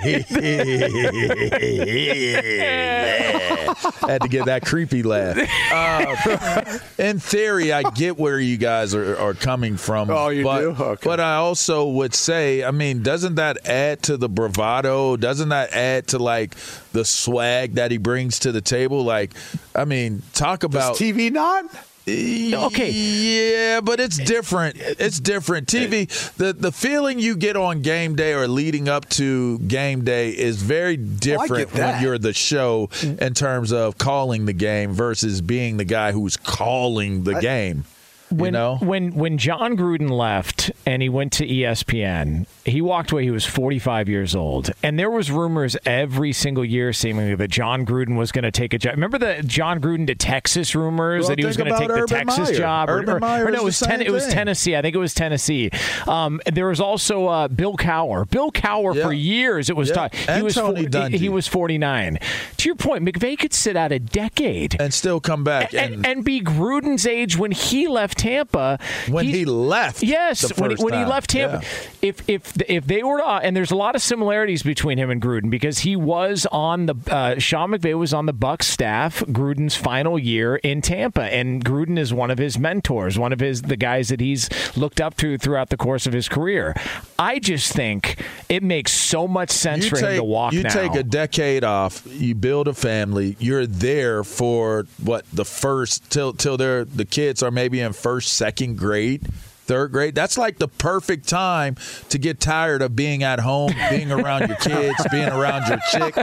had 4.09 4.21
to 4.23 4.29
get 4.29 4.47
that 4.47 4.65
creepy 4.65 5.03
laugh. 5.03 5.37
Uh, 5.73 6.79
in 7.03 7.19
theory, 7.19 7.73
I 7.73 7.83
get 7.91 8.19
where 8.19 8.39
you 8.39 8.57
guys 8.57 8.95
are, 8.95 9.17
are 9.19 9.35
coming 9.35 9.77
from. 9.77 10.11
Oh, 10.11 10.29
you 10.29 10.45
but, 10.45 10.61
do? 10.61 10.71
Okay. 10.71 11.03
But 11.05 11.21
I 11.21 11.37
also 11.37 11.87
would 11.89 12.15
say, 12.15 12.65
I 12.65 12.71
mean, 12.71 13.03
doesn't 13.03 13.35
that 13.37 13.67
add 13.67 14.03
to 14.05 14.17
the 14.17 14.29
bravado? 14.29 15.17
Doesn't 15.17 15.49
that 15.51 15.73
add 15.73 16.09
to 16.09 16.19
like 16.19 16.55
the 16.95 17.05
swag 17.05 17.75
that 17.75 17.91
he 17.91 17.99
brings 17.99 18.39
to 18.41 18.53
the 18.53 18.63
table? 18.63 19.05
Like, 19.05 19.33
I 19.75 19.85
mean, 19.85 20.23
talk 20.33 20.63
about 20.65 20.97
Does 20.97 21.11
TV 21.13 21.31
not? 21.31 21.67
Okay. 22.07 22.91
yeah, 22.91 23.81
but 23.81 23.99
it's 23.99 24.19
different. 24.19 24.77
It's 24.79 25.19
different. 25.21 25.69
TV, 25.69 26.07
the 26.37 26.53
the 26.53 26.71
feeling 26.71 27.19
you 27.19 27.35
get 27.35 27.57
on 27.57 27.81
game 27.81 28.15
day 28.15 28.35
or 28.35 28.47
leading 28.47 28.91
up 28.91 29.09
to 29.11 29.59
game 29.61 30.05
day 30.05 30.31
is 30.31 30.61
very 30.61 30.99
different 30.99 31.73
when 31.73 32.03
you're 32.03 32.19
the 32.19 32.35
show 32.35 32.91
in 33.03 33.33
terms 33.33 33.73
of 33.73 33.97
calling 33.97 34.45
the 34.45 34.53
game 34.53 34.93
versus 34.93 35.41
being 35.41 35.79
the 35.79 35.85
guy 35.85 36.13
who's 36.13 36.37
calling 36.37 37.25
the 37.25 37.41
game. 37.41 37.85
when 38.29 38.47
you 38.47 38.51
know? 38.53 38.77
when 38.83 39.15
when 39.15 39.39
Jon 39.39 39.75
Gruden 39.77 40.11
left 40.11 40.73
and 40.85 41.01
he 41.01 41.09
went 41.09 41.33
to 41.35 41.47
ESPN, 41.47 42.47
he 42.64 42.80
walked 42.80 43.12
away. 43.12 43.25
He 43.25 43.30
was 43.30 43.44
45 43.44 44.09
years 44.09 44.35
old, 44.35 44.71
and 44.83 44.99
there 44.99 45.11
was 45.11 45.30
rumors 45.30 45.76
every 45.85 46.33
single 46.33 46.64
year, 46.64 46.92
seemingly 46.92 47.35
that 47.35 47.49
Jon 47.50 47.85
Gruden 47.85 48.16
was 48.16 48.33
going 48.33 48.44
to 48.44 48.50
take 48.50 48.73
a 48.75 48.78
job. 48.78 48.94
Remember 48.94 49.18
the 49.18 49.42
Jon 49.47 49.80
Gruden 49.80 50.06
to 50.06 50.14
Texas 50.14 50.75
rumors 50.75 51.23
Well, 51.23 51.28
that 51.30 51.38
he 51.38 51.44
was 51.47 51.56
going 51.56 51.71
to 51.73 51.78
take 51.78 51.88
the 51.88 51.94
Urban 51.94 52.09
Texas 52.26 52.50
Meyer. 52.50 52.59
job, 52.59 52.88
or, 52.88 52.99
Urban 53.00 53.14
or- 53.16 53.21
Meyer 53.21 53.47
or 53.47 53.50
no, 53.50 53.59
it 53.61 53.64
was 53.64 53.78
ten, 53.78 54.00
it 54.02 54.11
was. 54.11 54.26
Tennessee. 54.28 54.75
I 54.76 54.83
think 54.83 54.94
it 54.94 54.99
was 54.99 55.14
Tennessee. 55.14 55.71
Um, 56.09 56.40
there 56.52 56.66
was 56.68 56.80
also 56.80 57.26
uh, 57.26 57.49
Bill 57.49 57.76
Cowher. 57.76 58.28
Bill 58.28 58.50
Cowher 58.50 58.94
Yeah. 58.94 59.04
for 59.04 59.12
years 59.12 59.68
it 59.71 59.76
was 59.76 59.90
Yeah. 59.90 60.09
he 60.12 60.18
And 60.28 60.44
was 60.44 60.54
Tony 60.54 60.80
he- 60.80 60.87
Dungy. 60.87 61.14
he 61.14 61.28
was 61.28 61.47
49. 61.47 62.18
To 62.59 62.68
your 62.68 62.76
point, 62.76 63.04
McVay 63.04 63.38
could 63.38 63.52
sit 63.52 63.76
out 63.76 63.92
a 63.92 63.99
decade. 63.99 64.76
and 64.80 64.92
still 64.94 65.21
come 65.21 65.44
back 65.44 65.73
and, 65.75 65.94
and, 65.97 66.06
and 66.06 66.25
be 66.25 66.40
Gruden's 66.40 67.06
age 67.06 67.37
when 67.37 67.50
he 67.50 67.87
left 67.87 68.18
Tampa. 68.18 68.78
when 69.09 69.26
He- 69.26 69.33
he 69.33 69.44
left. 69.44 70.02
Yes, 70.02 70.40
the 70.40 70.54
when 70.61 70.76
when 70.76 70.94
he 70.94 71.04
left 71.04 71.30
Tampa, 71.30 71.61
Yeah. 71.62 72.09
if 72.09 72.28
if 72.28 72.54
if 72.69 72.87
they 72.87 73.03
were 73.03 73.19
to, 73.19 73.27
uh, 73.27 73.41
and 73.43 73.57
there's 73.57 73.71
a 73.71 73.77
lot 73.77 73.95
of 73.95 74.03
similarities 74.03 74.63
between 74.63 74.99
him 74.99 75.11
and 75.11 75.21
Gruden 75.21 75.51
because 75.51 75.81
he 75.81 75.97
was 75.97 76.47
on 76.53 76.87
the 76.87 76.95
uh, 77.11 77.39
Sean 77.39 77.71
McVay 77.71 77.99
was 77.99 78.15
on 78.15 78.27
the 78.27 78.33
Bucks 78.33 78.67
staff 78.67 79.21
Gruden's 79.21 79.77
final 79.77 80.19
year 80.19 80.57
in 80.57 80.81
Tampa, 80.81 81.23
and 81.25 81.65
Gruden 81.65 81.99
is 81.99 82.13
one 82.13 82.31
of 82.31 82.39
his 82.39 82.59
mentors, 82.59 83.19
one 83.19 83.33
of 83.33 83.41
his 83.41 83.63
the 83.63 83.77
guys 83.77 84.09
that 84.09 84.21
he's 84.21 84.49
looked 84.77 85.01
up 85.01 85.17
to 85.19 85.39
throughout 85.39 85.71
the 85.71 85.77
course 85.77 86.07
of 86.07 86.13
his 86.13 86.29
career. 86.29 86.75
I 87.19 87.39
just 87.39 87.73
think 87.73 88.23
it 88.49 88.63
makes 88.63 88.93
so 88.93 89.27
much 89.27 89.51
sense 89.51 89.87
for 89.87 89.99
him 89.99 90.17
to 90.17 90.25
walk 90.25 90.53
you 90.53 90.63
now. 90.63 90.71
take 90.71 90.95
a 90.95 91.03
decade 91.03 91.65
off 91.65 92.03
you 92.07 92.35
build 92.35 92.69
a 92.69 92.75
family 92.75 93.37
you're 93.39 93.67
there 93.67 94.25
for 94.25 94.87
what 95.03 95.25
the 95.33 95.45
first 95.45 96.11
till 96.11 96.33
till 96.33 96.57
they're 96.57 96.85
the 96.85 97.05
kids 97.05 97.43
are 97.43 97.51
maybe 97.51 97.81
in 97.81 97.93
first 97.93 98.33
second 98.35 98.77
grade 98.77 99.23
third 99.64 99.92
grade. 99.92 100.14
That's 100.14 100.38
like 100.38 100.59
the 100.59 100.68
perfect 100.68 101.28
time 101.28 101.76
to 102.11 102.18
get 102.18 102.40
tired 102.40 102.83
of 102.83 102.94
being 102.94 103.23
at 103.23 103.40
home 103.40 103.73
being 103.90 104.12
around 104.12 104.49
your 104.49 104.56
kids 104.59 105.04
being 105.11 105.28
around 105.28 105.68
your 105.68 105.78
chick. 105.90 106.14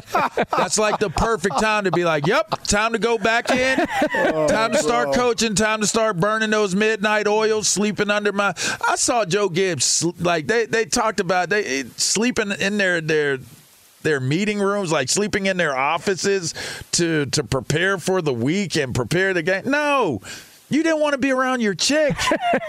That's 0.56 0.78
like 0.78 1.00
the 1.00 1.10
perfect 1.10 1.60
time 1.60 1.86
to 1.86 1.92
be 1.92 2.06
like 2.06 2.28
yep 2.28 2.50
time 2.64 2.94
to 2.94 3.00
go 3.00 3.18
back 3.18 3.50
in. 3.52 3.78
Time 3.78 4.72
to 4.72 4.78
oh, 4.78 4.82
start 4.82 5.14
coaching. 5.14 5.56
Time 5.56 5.82
to 5.82 5.88
start 5.88 6.18
burning 6.18 6.50
those 6.50 6.76
midnight 6.76 7.28
oils 7.28 7.68
sleeping 7.68 8.10
under 8.10 8.32
my 8.32 8.54
i 8.88 8.96
saw 8.96 9.26
joe 9.26 9.50
gibbs 9.50 10.04
like 10.20 10.48
they 10.48 10.66
they 10.66 10.86
talked 10.86 11.20
about 11.20 11.50
they 11.50 11.82
eh, 11.82 11.84
sleeping 11.98 12.52
in 12.52 12.78
their 12.78 13.02
their 13.02 13.40
their 14.04 14.20
meeting 14.20 14.60
rooms, 14.60 14.92
like 14.92 15.10
sleeping 15.10 15.46
in 15.46 15.58
their 15.58 15.76
offices 15.76 16.54
to 16.92 17.26
to 17.28 17.44
prepare 17.44 17.98
for 17.98 18.22
the 18.22 18.34
week 18.34 18.76
and 18.76 18.94
prepare 18.96 19.34
the 19.34 19.44
game. 19.44 19.64
No. 19.66 20.22
You 20.72 20.84
didn't 20.84 21.02
want 21.02 21.14
to 21.14 21.18
be 21.18 21.32
around 21.32 21.62
your 21.62 21.76
chick. 21.76 22.16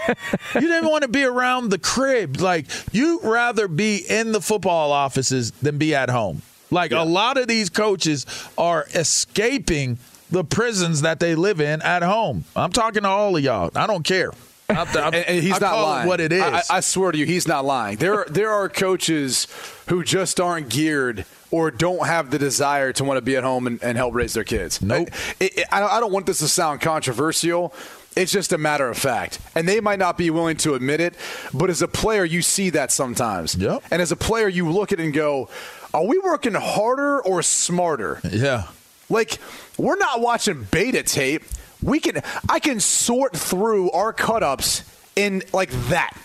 you 0.55 0.61
didn't 0.61 0.89
want 0.89 1.03
to 1.03 1.07
be 1.07 1.23
around 1.23 1.69
the 1.69 1.79
crib. 1.79 2.41
Like 2.41 2.65
you'd 2.91 3.23
rather 3.23 3.67
be 3.67 3.97
in 3.97 4.33
the 4.33 4.41
football 4.41 4.91
offices 4.91 5.51
than 5.51 5.77
be 5.77 5.95
at 5.95 6.09
home. 6.09 6.41
Like 6.69 6.91
a 6.91 7.03
lot 7.03 7.37
of 7.37 7.47
these 7.47 7.69
coaches 7.69 8.25
are 8.57 8.85
escaping 8.93 9.99
the 10.29 10.43
prisons 10.43 11.01
that 11.01 11.19
they 11.19 11.35
live 11.35 11.61
in 11.61 11.81
at 11.81 12.03
home. 12.03 12.43
I'm 12.55 12.71
talking 12.71 13.03
to 13.03 13.09
all 13.09 13.37
of 13.37 13.43
y'all. 13.43 13.71
I 13.75 13.87
don't 13.87 14.03
care. 14.03 14.31
I, 14.69 14.75
I, 14.75 15.05
and, 15.07 15.15
and 15.15 15.43
he's 15.43 15.55
I 15.55 15.59
not 15.59 15.81
lying. 15.81 16.05
It 16.05 16.09
what 16.09 16.19
it 16.19 16.31
is. 16.33 16.41
I, 16.41 16.63
I 16.69 16.79
swear 16.79 17.11
to 17.11 17.17
you, 17.17 17.25
he's 17.25 17.47
not 17.47 17.63
lying. 17.63 17.97
There, 17.97 18.25
there 18.29 18.51
are 18.51 18.67
coaches 18.69 19.47
who 19.87 20.03
just 20.03 20.39
aren't 20.39 20.69
geared 20.69 21.25
or 21.53 21.69
don't 21.69 22.07
have 22.07 22.31
the 22.31 22.39
desire 22.39 22.91
to 22.93 23.03
want 23.03 23.17
to 23.17 23.21
be 23.21 23.35
at 23.35 23.43
home 23.43 23.67
and, 23.67 23.81
and 23.83 23.95
help 23.95 24.15
raise 24.15 24.33
their 24.33 24.43
kids. 24.43 24.81
Nope. 24.81 25.09
It, 25.39 25.59
it, 25.59 25.67
I, 25.71 25.79
don't- 25.79 25.91
I 25.91 25.99
don't 25.99 26.11
want 26.11 26.25
this 26.25 26.39
to 26.39 26.47
sound 26.47 26.81
controversial. 26.81 27.73
It's 28.15 28.31
just 28.31 28.51
a 28.53 28.57
matter 28.57 28.89
of 28.89 28.97
fact. 28.97 29.39
And 29.53 29.67
they 29.69 29.79
might 29.79 29.99
not 29.99 30.17
be 30.17 30.31
willing 30.31 30.57
to 30.57 30.73
admit 30.73 30.99
it, 30.99 31.13
but 31.53 31.69
as 31.69 31.83
a 31.83 31.87
player, 31.87 32.25
you 32.25 32.41
see 32.41 32.71
that 32.71 32.91
sometimes. 32.91 33.53
Yep. 33.55 33.83
And 33.91 34.01
as 34.01 34.11
a 34.11 34.15
player, 34.15 34.47
you 34.47 34.69
look 34.71 34.91
at 34.91 34.99
it 34.99 35.03
and 35.03 35.13
go, 35.13 35.47
are 35.93 36.05
we 36.05 36.17
working 36.17 36.55
harder 36.55 37.21
or 37.21 37.43
smarter? 37.43 38.19
yeah. 38.31 38.63
Like 39.09 39.37
we're 39.77 39.97
not 39.97 40.21
watching 40.21 40.65
beta 40.71 41.03
tape. 41.03 41.43
We 41.83 41.99
can 41.99 42.23
I 42.49 42.59
can 42.59 42.79
sort 42.79 43.35
through 43.37 43.91
our 43.91 44.11
cut-ups 44.13 44.83
in 45.15 45.43
like 45.53 45.69
that. 45.89 46.17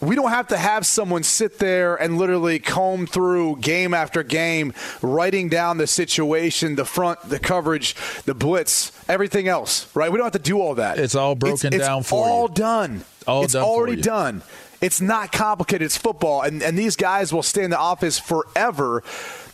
We 0.00 0.14
don't 0.16 0.30
have 0.30 0.48
to 0.48 0.56
have 0.56 0.86
someone 0.86 1.22
sit 1.22 1.58
there 1.58 1.94
and 1.96 2.16
literally 2.16 2.58
comb 2.58 3.06
through 3.06 3.56
game 3.56 3.92
after 3.92 4.22
game, 4.22 4.72
writing 5.02 5.48
down 5.50 5.76
the 5.76 5.86
situation, 5.86 6.74
the 6.76 6.86
front, 6.86 7.20
the 7.28 7.38
coverage, 7.38 7.94
the 8.24 8.34
blitz, 8.34 8.92
everything 9.08 9.46
else, 9.46 9.94
right? 9.94 10.10
We 10.10 10.16
don't 10.16 10.24
have 10.24 10.32
to 10.32 10.38
do 10.38 10.58
all 10.60 10.76
that. 10.76 10.98
It's 10.98 11.14
all 11.14 11.34
broken 11.34 11.74
It's- 11.74 11.86
down 11.86 12.00
it's 12.00 12.08
for 12.08 12.26
all 12.26 12.48
you. 12.48 12.54
done. 12.54 13.04
All 13.26 13.44
it's 13.44 13.52
done 13.52 13.62
for 13.62 13.68
already 13.68 14.00
done. 14.00 14.42
It's 14.80 15.00
not 15.00 15.30
complicated. 15.32 15.84
It's 15.86 15.96
football, 15.98 16.42
and 16.42 16.62
and 16.62 16.78
these 16.78 16.96
guys 16.96 17.32
will 17.32 17.42
stay 17.42 17.64
in 17.64 17.70
the 17.70 17.78
office 17.78 18.18
forever. 18.18 19.02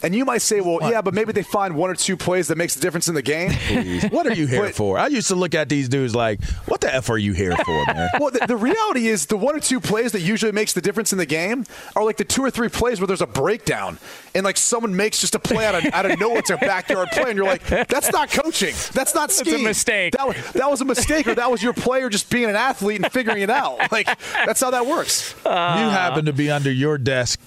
And 0.03 0.15
you 0.15 0.27
might 0.27 0.43
say, 0.43 0.61
well, 0.61 0.79
yeah, 0.89 1.01
but 1.01 1.15
maybe 1.15 1.33
they 1.33 1.43
find 1.43 1.75
one 1.75 1.89
or 1.91 1.95
two 1.95 2.19
plays 2.19 2.49
that 2.49 2.57
makes 2.59 2.77
a 2.77 2.81
difference 2.81 3.09
in 3.09 3.15
the 3.15 3.23
game. 3.23 3.51
What 4.11 4.27
are 4.27 4.35
you 4.35 4.47
here 4.47 4.65
But- 4.67 4.75
for? 4.75 4.99
I 4.99 5.07
used 5.07 5.29
to 5.29 5.35
look 5.35 5.55
at 5.55 5.69
these 5.71 5.89
dudes 5.89 6.15
like, 6.15 6.45
what 6.67 6.83
the 6.83 6.95
F 6.95 7.09
are 7.09 7.17
you 7.19 7.33
here 7.33 7.57
for, 7.57 7.85
man? 7.87 8.09
Well, 8.21 8.31
the, 8.31 8.45
the 8.47 8.57
reality 8.57 9.09
is 9.09 9.27
the 9.27 9.39
one 9.39 9.57
or 9.57 9.61
two 9.61 9.81
plays 9.81 10.13
that 10.13 10.21
usually 10.21 10.53
makes 10.53 10.75
the 10.75 10.83
difference 10.83 11.13
in 11.13 11.19
the 11.19 11.27
game 11.27 11.65
are 11.97 12.05
like 12.05 12.19
the 12.19 12.25
two 12.25 12.45
or 12.45 12.51
three 12.51 12.69
plays 12.69 13.01
where 13.01 13.07
there's 13.07 13.23
a 13.23 13.27
breakdown 13.27 13.99
and 14.35 14.45
like 14.45 14.59
someone 14.59 14.95
makes 14.95 15.19
just 15.21 15.35
a 15.35 15.39
play 15.39 15.65
out 15.67 15.75
of, 15.75 15.87
out 15.95 16.09
of 16.09 16.21
nowhere. 16.21 16.39
It's 16.41 16.51
a 16.51 16.57
backyard 16.59 17.09
play, 17.13 17.31
and 17.31 17.37
you're 17.37 17.47
like, 17.47 17.65
that's 17.67 18.13
not 18.13 18.31
coaching. 18.31 18.75
That's 18.93 19.15
not 19.15 19.31
a 19.31 19.33
scheme. 19.33 19.65
mistake. 19.65 20.13
That, 20.13 20.29
was- 20.29 20.53
that 20.53 20.71
was 20.71 20.81
a 20.83 20.85
mistake, 20.85 21.27
or 21.27 21.35
that 21.35 21.51
was 21.51 21.63
your 21.63 21.73
player 21.73 22.11
just 22.11 22.29
being 22.31 22.51
an 22.51 22.55
athlete 22.57 23.03
and 23.03 23.11
figuring 23.11 23.43
it 23.43 23.51
out. 23.51 23.91
Like 23.91 24.07
that's 24.45 24.61
how 24.61 24.71
that 24.71 24.87
works. 24.87 25.16
You 25.45 25.51
happen 25.51 26.25
to 26.27 26.33
be 26.33 26.51
under 26.51 26.71
your 26.71 26.99
desk 26.99 27.41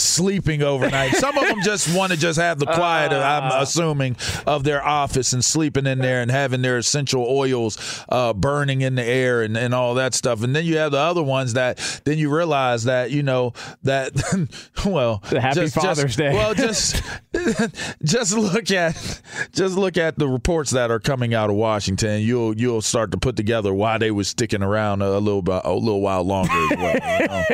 sleeping 0.00 0.62
overnight. 0.62 1.14
Some 1.14 1.36
of 1.36 1.46
them 1.46 1.62
just 1.62 1.94
want 1.96 2.12
to 2.12 2.18
just 2.18 2.38
have 2.38 2.58
the 2.58 2.66
quiet. 2.66 3.12
Uh, 3.12 3.16
I'm 3.16 3.62
assuming 3.62 4.16
of 4.46 4.64
their 4.64 4.84
office 4.84 5.32
and 5.32 5.44
sleeping 5.44 5.86
in 5.86 5.98
there 5.98 6.22
and 6.22 6.30
having 6.30 6.62
their 6.62 6.78
essential 6.78 7.24
oils 7.28 8.04
uh, 8.08 8.32
burning 8.32 8.82
in 8.82 8.94
the 8.94 9.04
air 9.04 9.42
and, 9.42 9.56
and 9.56 9.74
all 9.74 9.94
that 9.94 10.14
stuff. 10.14 10.42
And 10.42 10.54
then 10.54 10.64
you 10.64 10.78
have 10.78 10.92
the 10.92 10.98
other 10.98 11.22
ones 11.22 11.54
that 11.54 11.78
then 12.04 12.18
you 12.18 12.34
realize 12.34 12.84
that 12.84 13.10
you 13.10 13.22
know 13.22 13.52
that 13.82 14.12
well, 14.86 15.22
the 15.30 15.40
happy 15.40 15.60
just, 15.60 15.74
Father's 15.74 16.16
just, 16.16 16.18
Day. 16.18 16.32
Well, 16.32 16.54
just 16.54 17.02
just 18.04 18.36
look 18.36 18.70
at 18.70 19.22
just 19.52 19.76
look 19.76 19.96
at 19.96 20.18
the 20.18 20.28
reports 20.28 20.70
that 20.72 20.90
are 20.90 21.00
coming 21.00 21.34
out 21.34 21.50
of 21.50 21.56
Washington. 21.56 22.20
You'll 22.22 22.56
you'll 22.56 22.82
start 22.82 23.10
to 23.12 23.18
put 23.18 23.36
together 23.36 23.72
why 23.72 23.98
they 23.98 24.10
were 24.10 24.24
sticking 24.24 24.62
around 24.62 25.02
a 25.02 25.18
little 25.18 25.42
bit 25.42 25.62
a 25.64 25.72
little 25.72 26.00
while 26.00 26.22
longer 26.22 26.52
as 26.52 26.78
well. 26.78 26.94
You 27.20 27.26
know? 27.26 27.44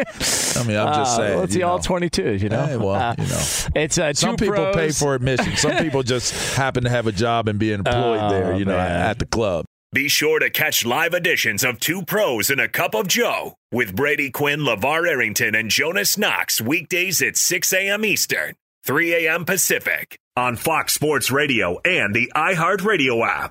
I 0.54 0.64
mean, 0.64 0.76
I'm 0.76 0.94
just 0.94 1.14
uh, 1.14 1.16
saying. 1.16 1.38
Let's 1.38 1.52
see 1.52 1.62
all 1.62 1.78
22. 1.78 2.31
You 2.36 2.48
know, 2.48 2.66
hey, 2.66 2.76
well, 2.76 2.90
uh, 2.94 3.14
you 3.18 3.24
know, 3.26 3.42
it's 3.74 3.98
uh, 3.98 4.12
some 4.14 4.36
people 4.36 4.54
pros. 4.54 4.74
pay 4.76 4.90
for 4.92 5.14
admission. 5.14 5.56
Some 5.56 5.76
people 5.82 6.02
just 6.02 6.54
happen 6.56 6.84
to 6.84 6.90
have 6.90 7.06
a 7.06 7.12
job 7.12 7.48
and 7.48 7.58
be 7.58 7.72
employed 7.72 8.20
Oh, 8.20 8.30
there. 8.30 8.54
You 8.54 8.64
know, 8.64 8.78
at 8.78 9.18
the 9.18 9.26
club. 9.26 9.64
Be 9.94 10.08
sure 10.08 10.38
to 10.38 10.48
catch 10.48 10.86
live 10.86 11.12
editions 11.12 11.62
of 11.64 11.78
Two 11.78 12.02
Pros 12.02 12.48
and 12.48 12.58
a 12.60 12.66
Cup 12.68 12.94
of 12.94 13.08
Joe 13.08 13.56
with 13.70 13.94
Brady 13.94 14.30
Quinn, 14.30 14.60
LaVar 14.60 15.06
Arrington, 15.06 15.54
and 15.54 15.68
Jonas 15.70 16.16
Knox 16.16 16.62
weekdays 16.62 17.20
at 17.20 17.36
6 17.36 17.72
a.m. 17.74 18.02
Eastern, 18.02 18.54
3 18.86 19.26
a.m. 19.26 19.44
Pacific 19.44 20.16
on 20.34 20.56
Fox 20.56 20.94
Sports 20.94 21.30
Radio 21.30 21.78
and 21.84 22.14
the 22.14 22.32
iHeartRadio 22.34 23.26
app. 23.26 23.50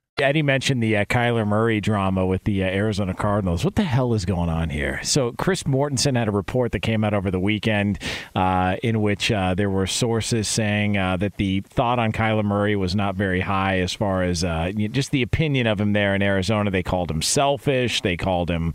Eddie 0.17 0.43
mentioned 0.43 0.83
the 0.83 0.97
uh, 0.97 1.05
Kyler 1.05 1.47
Murray 1.47 1.81
drama 1.81 2.25
with 2.25 2.43
the 2.43 2.63
uh, 2.63 2.67
Arizona 2.67 3.13
Cardinals. 3.13 3.65
What 3.65 3.75
the 3.75 3.83
hell 3.83 4.13
is 4.13 4.25
going 4.25 4.49
on 4.49 4.69
here? 4.69 4.99
So, 5.03 5.31
Chris 5.37 5.63
Mortensen 5.63 6.15
had 6.15 6.27
a 6.27 6.31
report 6.31 6.73
that 6.73 6.81
came 6.81 7.03
out 7.03 7.13
over 7.13 7.31
the 7.31 7.39
weekend 7.39 7.97
uh, 8.35 8.75
in 8.83 9.01
which 9.01 9.31
uh, 9.31 9.55
there 9.55 9.69
were 9.69 9.87
sources 9.87 10.47
saying 10.47 10.97
uh, 10.97 11.17
that 11.17 11.37
the 11.37 11.61
thought 11.61 11.97
on 11.97 12.11
Kyler 12.11 12.43
Murray 12.43 12.75
was 12.75 12.95
not 12.95 13.15
very 13.15 13.39
high 13.39 13.79
as 13.79 13.93
far 13.93 14.23
as 14.23 14.43
uh, 14.43 14.71
just 14.91 15.11
the 15.11 15.23
opinion 15.23 15.65
of 15.65 15.79
him 15.81 15.93
there 15.93 16.13
in 16.13 16.21
Arizona. 16.21 16.69
They 16.69 16.83
called 16.83 17.09
him 17.09 17.21
selfish, 17.21 18.01
they 18.01 18.17
called 18.17 18.51
him 18.51 18.73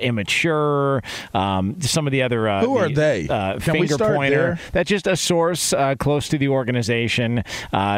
immature. 0.00 1.02
Um, 1.34 1.80
some 1.80 2.06
of 2.06 2.12
the 2.12 2.22
other. 2.22 2.60
Who 2.60 2.76
are 2.76 2.88
they? 2.88 3.26
finger 3.60 3.98
pointer. 3.98 4.58
That's 4.72 4.88
just 4.88 5.06
a 5.06 5.16
source 5.16 5.72
close 5.98 6.28
to 6.28 6.38
the 6.38 6.48
organization. 6.48 7.44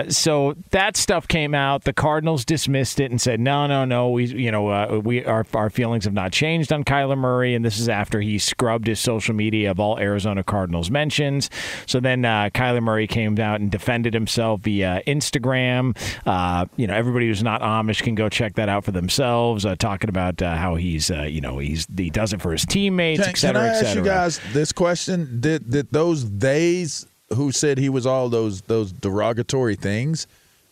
so, 0.09 0.55
that 0.71 0.97
stuff 0.97 1.29
came 1.29 1.55
out. 1.55 1.85
The 1.85 1.93
Cardinals 1.93 2.45
dismissed 2.45 2.80
dismissed 2.81 3.01
it 3.01 3.11
and 3.11 3.21
said, 3.21 3.41
no, 3.41 3.67
no, 3.67 3.85
no, 3.85 4.11
we, 4.11 4.25
you 4.27 4.51
know, 4.51 4.69
uh, 4.69 5.01
we 5.03 5.25
our 5.25 5.47
our 5.55 5.71
feelings 5.71 6.05
have 6.05 6.15
not 6.15 6.33
changed 6.33 6.73
on 6.73 6.85
Kyler 6.85 7.17
Murray, 7.17 7.55
and 7.55 7.65
this 7.65 7.79
is 7.79 7.89
after 7.89 8.21
he 8.21 8.39
scrubbed 8.39 8.87
his 8.87 8.99
social 8.99 9.35
media 9.35 9.71
of 9.71 9.81
all 9.81 9.99
Arizona 9.99 10.43
Cardinals 10.43 10.91
mentions. 10.91 11.51
So 11.87 12.01
then 12.01 12.25
uh, 12.25 12.51
Kyler 12.55 12.83
Murray 12.83 13.07
came 13.07 13.39
out 13.39 13.61
and 13.61 13.71
defended 13.71 14.15
himself 14.15 14.63
via 14.63 15.03
Instagram. 15.07 15.97
Uh, 16.27 16.67
you 16.77 16.87
know, 16.87 16.95
everybody 16.95 17.27
who's 17.27 17.43
not 17.43 17.61
Amish 17.61 18.03
can 18.03 18.15
go 18.15 18.29
check 18.29 18.55
that 18.55 18.69
out 18.69 18.85
for 18.85 18.93
themselves. 18.93 19.65
Uh, 19.65 19.77
talking 19.77 20.09
about 20.09 20.41
uh, 20.43 20.57
how 20.57 20.75
he's, 20.75 21.11
uh, 21.11 21.23
you 21.23 21.41
know, 21.41 21.59
he's 21.59 21.87
he 21.97 22.11
does 22.11 22.33
it 22.33 22.41
for 22.41 22.53
his 22.53 22.65
teammates, 22.65 23.21
can, 23.21 23.31
et 23.31 23.39
cetera, 23.39 23.63
can 23.63 23.71
I 23.71 23.79
ask 23.79 23.97
you 23.97 24.03
guys 24.03 24.41
this 24.53 24.73
question? 24.73 25.41
Did 25.41 25.71
did 25.71 25.93
those 25.93 26.25
days 26.25 27.07
who 27.35 27.53
said 27.53 27.79
he 27.79 27.89
was 27.89 28.07
all 28.07 28.29
those 28.29 28.63
those 28.63 28.93
derogatory 28.93 29.77
things? 29.77 30.27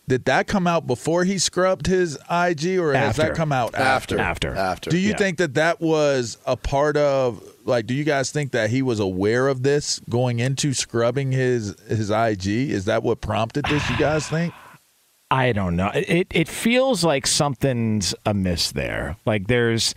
Did 0.09 0.25
that 0.25 0.47
come 0.47 0.65
out 0.65 0.87
before 0.87 1.23
he 1.23 1.37
scrubbed 1.37 1.85
his 1.85 2.15
IG, 2.31 2.79
or 2.79 2.93
has 2.93 3.15
that 3.17 3.35
come 3.35 3.51
out 3.51 3.75
after? 3.75 4.17
After. 4.19 4.55
After. 4.55 4.89
Do 4.89 4.97
you 4.97 5.11
Yeah. 5.11 5.17
think 5.17 5.37
that 5.37 5.53
that 5.53 5.79
was 5.79 6.37
a 6.47 6.57
part 6.57 6.97
of? 6.97 7.41
Like, 7.63 7.85
do 7.85 7.93
you 7.93 8.03
guys 8.03 8.31
think 8.31 8.51
that 8.53 8.71
he 8.71 8.81
was 8.81 8.99
aware 8.99 9.47
of 9.47 9.61
this 9.61 10.01
going 10.09 10.39
into 10.39 10.73
scrubbing 10.73 11.31
his 11.31 11.75
his 11.87 12.09
IG? 12.09 12.47
Is 12.71 12.85
that 12.85 13.03
what 13.03 13.21
prompted 13.21 13.65
this? 13.65 13.87
You 13.87 13.97
guys 13.97 14.27
think? 14.27 14.51
I 15.31 15.51
don't 15.51 15.75
know. 15.75 15.91
It 15.93 16.25
it 16.31 16.47
feels 16.47 17.03
like 17.03 17.27
something's 17.27 18.15
amiss 18.25 18.71
there. 18.71 19.15
Like 19.27 19.45
there's 19.45 19.93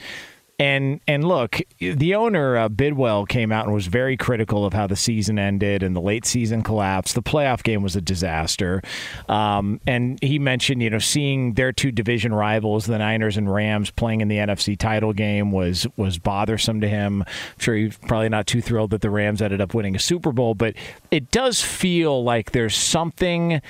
and 0.63 1.01
and 1.09 1.27
look, 1.27 1.61
the 1.81 2.15
owner 2.15 2.57
uh, 2.57 2.69
Bidwell 2.69 3.27
came 3.27 3.51
out 3.51 3.65
and 3.65 3.75
was 3.75 3.89
very 3.89 4.17
critical 4.17 4.65
of 4.65 4.73
how 4.73 4.87
the 4.87 4.95
season 4.95 5.37
ended 5.37 5.83
and 5.83 5.97
the 5.97 6.01
late 6.01 6.25
season 6.25 6.63
collapse. 6.63 7.15
The 7.15 7.23
playoff 7.23 7.65
game 7.65 7.83
was 7.83 7.97
a 7.97 8.01
disaster, 8.01 8.81
um, 9.29 9.81
and 9.89 10.23
he 10.23 10.39
mentioned 10.39 10.81
you 10.81 10.91
know 10.91 11.01
seeing 11.01 11.55
their 11.55 11.73
two 11.73 11.91
division 11.91 12.33
rivals, 12.33 12.87
the 12.87 12.99
Niners 12.99 13.37
and 13.37 13.53
Rams, 13.53 13.91
playing 13.91 14.21
in 14.21 14.29
the 14.29 14.37
NFC 14.37 14.79
title 14.79 15.13
game 15.13 15.51
was 15.51 15.85
was 15.97 16.19
bothersome 16.19 16.81
to 16.81 16.89
him. 16.89 17.23
I'm 17.23 17.59
sure 17.59 17.75
he's 17.75 17.99
probably 17.99 18.29
not 18.29 18.47
too 18.47 18.63
thrilled 18.63 18.91
that 18.91 19.01
the 19.01 19.11
Rams 19.11 19.43
ended 19.43 19.61
up 19.61 19.75
winning 19.75 19.97
a 19.97 19.99
Super 20.01 20.31
Bowl, 20.31 20.55
but 20.55 20.77
it 21.11 21.33
does 21.33 21.61
feel 21.61 22.23
like 22.23 22.53
there's 22.53 22.77
something 22.77 23.61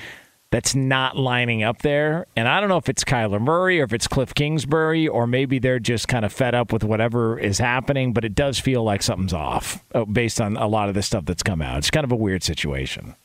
that's 0.53 0.75
not 0.75 1.17
lining 1.17 1.63
up 1.63 1.81
there. 1.81 2.27
And 2.35 2.47
I 2.47 2.59
don't 2.59 2.69
know 2.69 2.77
if 2.77 2.87
it's 2.87 3.03
Kyler 3.03 3.41
Murray 3.41 3.81
or 3.81 3.85
if 3.85 3.91
it's 3.91 4.07
Cliff 4.07 4.35
Kingsbury 4.35 5.07
or 5.07 5.25
maybe 5.25 5.57
they're 5.57 5.79
just 5.79 6.07
kind 6.07 6.23
of 6.23 6.31
fed 6.31 6.53
up 6.53 6.71
with 6.71 6.83
whatever 6.83 7.39
is 7.39 7.57
happening, 7.57 8.13
but 8.13 8.23
it 8.23 8.35
does 8.35 8.59
feel 8.59 8.83
like 8.83 9.01
something's 9.01 9.33
off 9.33 9.83
uh, 9.95 10.05
based 10.05 10.39
on 10.39 10.55
a 10.55 10.67
lot 10.67 10.89
of 10.89 10.93
the 10.93 11.01
stuff 11.01 11.25
that's 11.25 11.41
come 11.41 11.59
out. 11.59 11.79
It's 11.79 11.89
kind 11.89 12.03
of 12.03 12.11
a 12.11 12.15
weird 12.15 12.43
situation. 12.43 13.15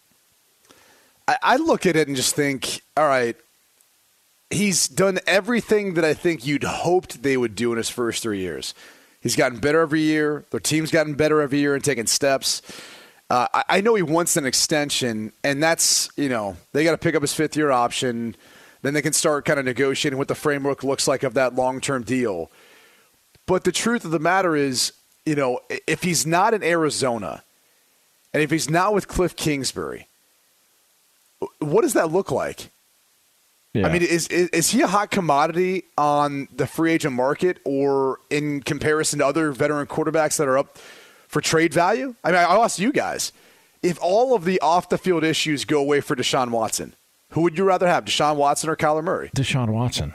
I, 1.29 1.37
I 1.43 1.57
look 1.57 1.85
at 1.85 1.97
it 1.97 2.09
and 2.09 2.17
just 2.17 2.35
think, 2.35 2.81
all 2.97 3.07
right, 3.07 3.37
he's 4.49 4.89
done 4.89 5.19
everything 5.27 5.93
that 5.95 6.07
I 6.07 6.15
think 6.15 6.47
you'd 6.47 6.65
hoped 6.65 7.23
they 7.23 7.37
would 7.37 7.55
do 7.55 7.73
in 7.73 7.77
his 7.77 7.91
first 7.91 8.23
three 8.23 8.39
years. 8.39 8.73
He's 9.21 9.37
gotten 9.37 9.59
better 9.59 9.81
every 9.81 10.01
year. 10.01 10.47
Their 10.49 10.61
team's 10.61 10.91
gotten 10.91 11.13
better 11.13 11.43
every 11.43 11.59
year 11.59 11.75
and 11.75 11.85
taking 11.85 12.07
steps. 12.07 12.63
Uh, 13.31 13.47
I, 13.53 13.65
I 13.69 13.81
know 13.81 13.95
he 13.95 14.03
wants 14.03 14.37
an 14.37 14.47
extension, 14.47 15.33
and 15.45 15.63
that's 15.63 16.09
you 16.17 16.29
know 16.29 16.57
they 16.73 16.85
got 16.85 16.93
to 16.93 16.99
pick 16.99 17.15
up 17.15 17.23
his 17.23 17.35
fifth 17.35 17.57
year 17.57 17.71
option. 17.71 18.35
Then 18.83 18.95
they 18.95 19.03
can 19.03 19.13
start 19.13 19.45
kind 19.45 19.59
of 19.59 19.65
negotiating 19.65 20.19
what 20.19 20.29
the 20.29 20.35
framework 20.35 20.85
looks 20.85 21.09
like 21.09 21.23
of 21.23 21.35
that 21.35 21.55
long 21.55 21.81
term 21.81 22.05
deal. 22.05 22.51
But 23.47 23.65
the 23.65 23.73
truth 23.73 24.05
of 24.05 24.11
the 24.13 24.19
matter 24.19 24.55
is, 24.55 24.93
you 25.27 25.35
know, 25.35 25.61
if 25.87 26.03
he's 26.03 26.27
not 26.27 26.55
in 26.55 26.63
Arizona, 26.63 27.43
and 28.33 28.43
if 28.43 28.51
he's 28.51 28.71
not 28.71 28.95
with 28.95 29.09
Cliff 29.09 29.35
Kingsbury, 29.37 30.07
what 31.59 31.83
does 31.83 31.95
that 31.95 32.11
look 32.13 32.31
like? 32.31 32.71
I 33.87 33.93
mean, 33.93 34.03
is, 34.03 34.27
is 34.29 34.49
is 34.49 34.71
he 34.71 34.81
a 34.81 34.87
hot 34.87 35.11
commodity 35.11 35.85
on 35.99 36.49
the 36.55 36.67
free 36.67 36.93
agent 36.93 37.15
market, 37.15 37.59
or 37.65 38.21
in 38.31 38.63
comparison 38.63 39.19
to 39.19 39.27
other 39.27 39.53
veteran 39.53 39.87
quarterbacks 39.87 40.39
that 40.39 40.49
are 40.49 40.57
up 40.57 40.79
for 41.29 41.41
trade 41.41 41.73
value? 41.73 42.15
I 42.25 42.33
mean, 42.33 42.41
I'll 42.41 42.65
ask 42.65 42.79
you 42.79 42.93
guys: 42.93 43.33
if 43.83 43.99
all 44.03 44.35
of 44.35 44.45
the 44.45 44.61
off 44.61 44.89
the 44.89 44.99
field 44.99 45.25
issues 45.25 45.65
go 45.65 45.81
away 45.81 46.01
for 46.01 46.17
Deshaun 46.17 46.51
Watson, 46.51 46.95
who 47.31 47.43
would 47.43 47.57
you 47.57 47.65
rather 47.65 47.87
have, 47.87 48.05
Deshaun 48.05 48.37
Watson 48.37 48.69
or 48.71 48.77
Kyler 48.77 49.05
Murray? 49.05 49.31
Deshaun 49.37 49.69
Watson. 49.69 50.13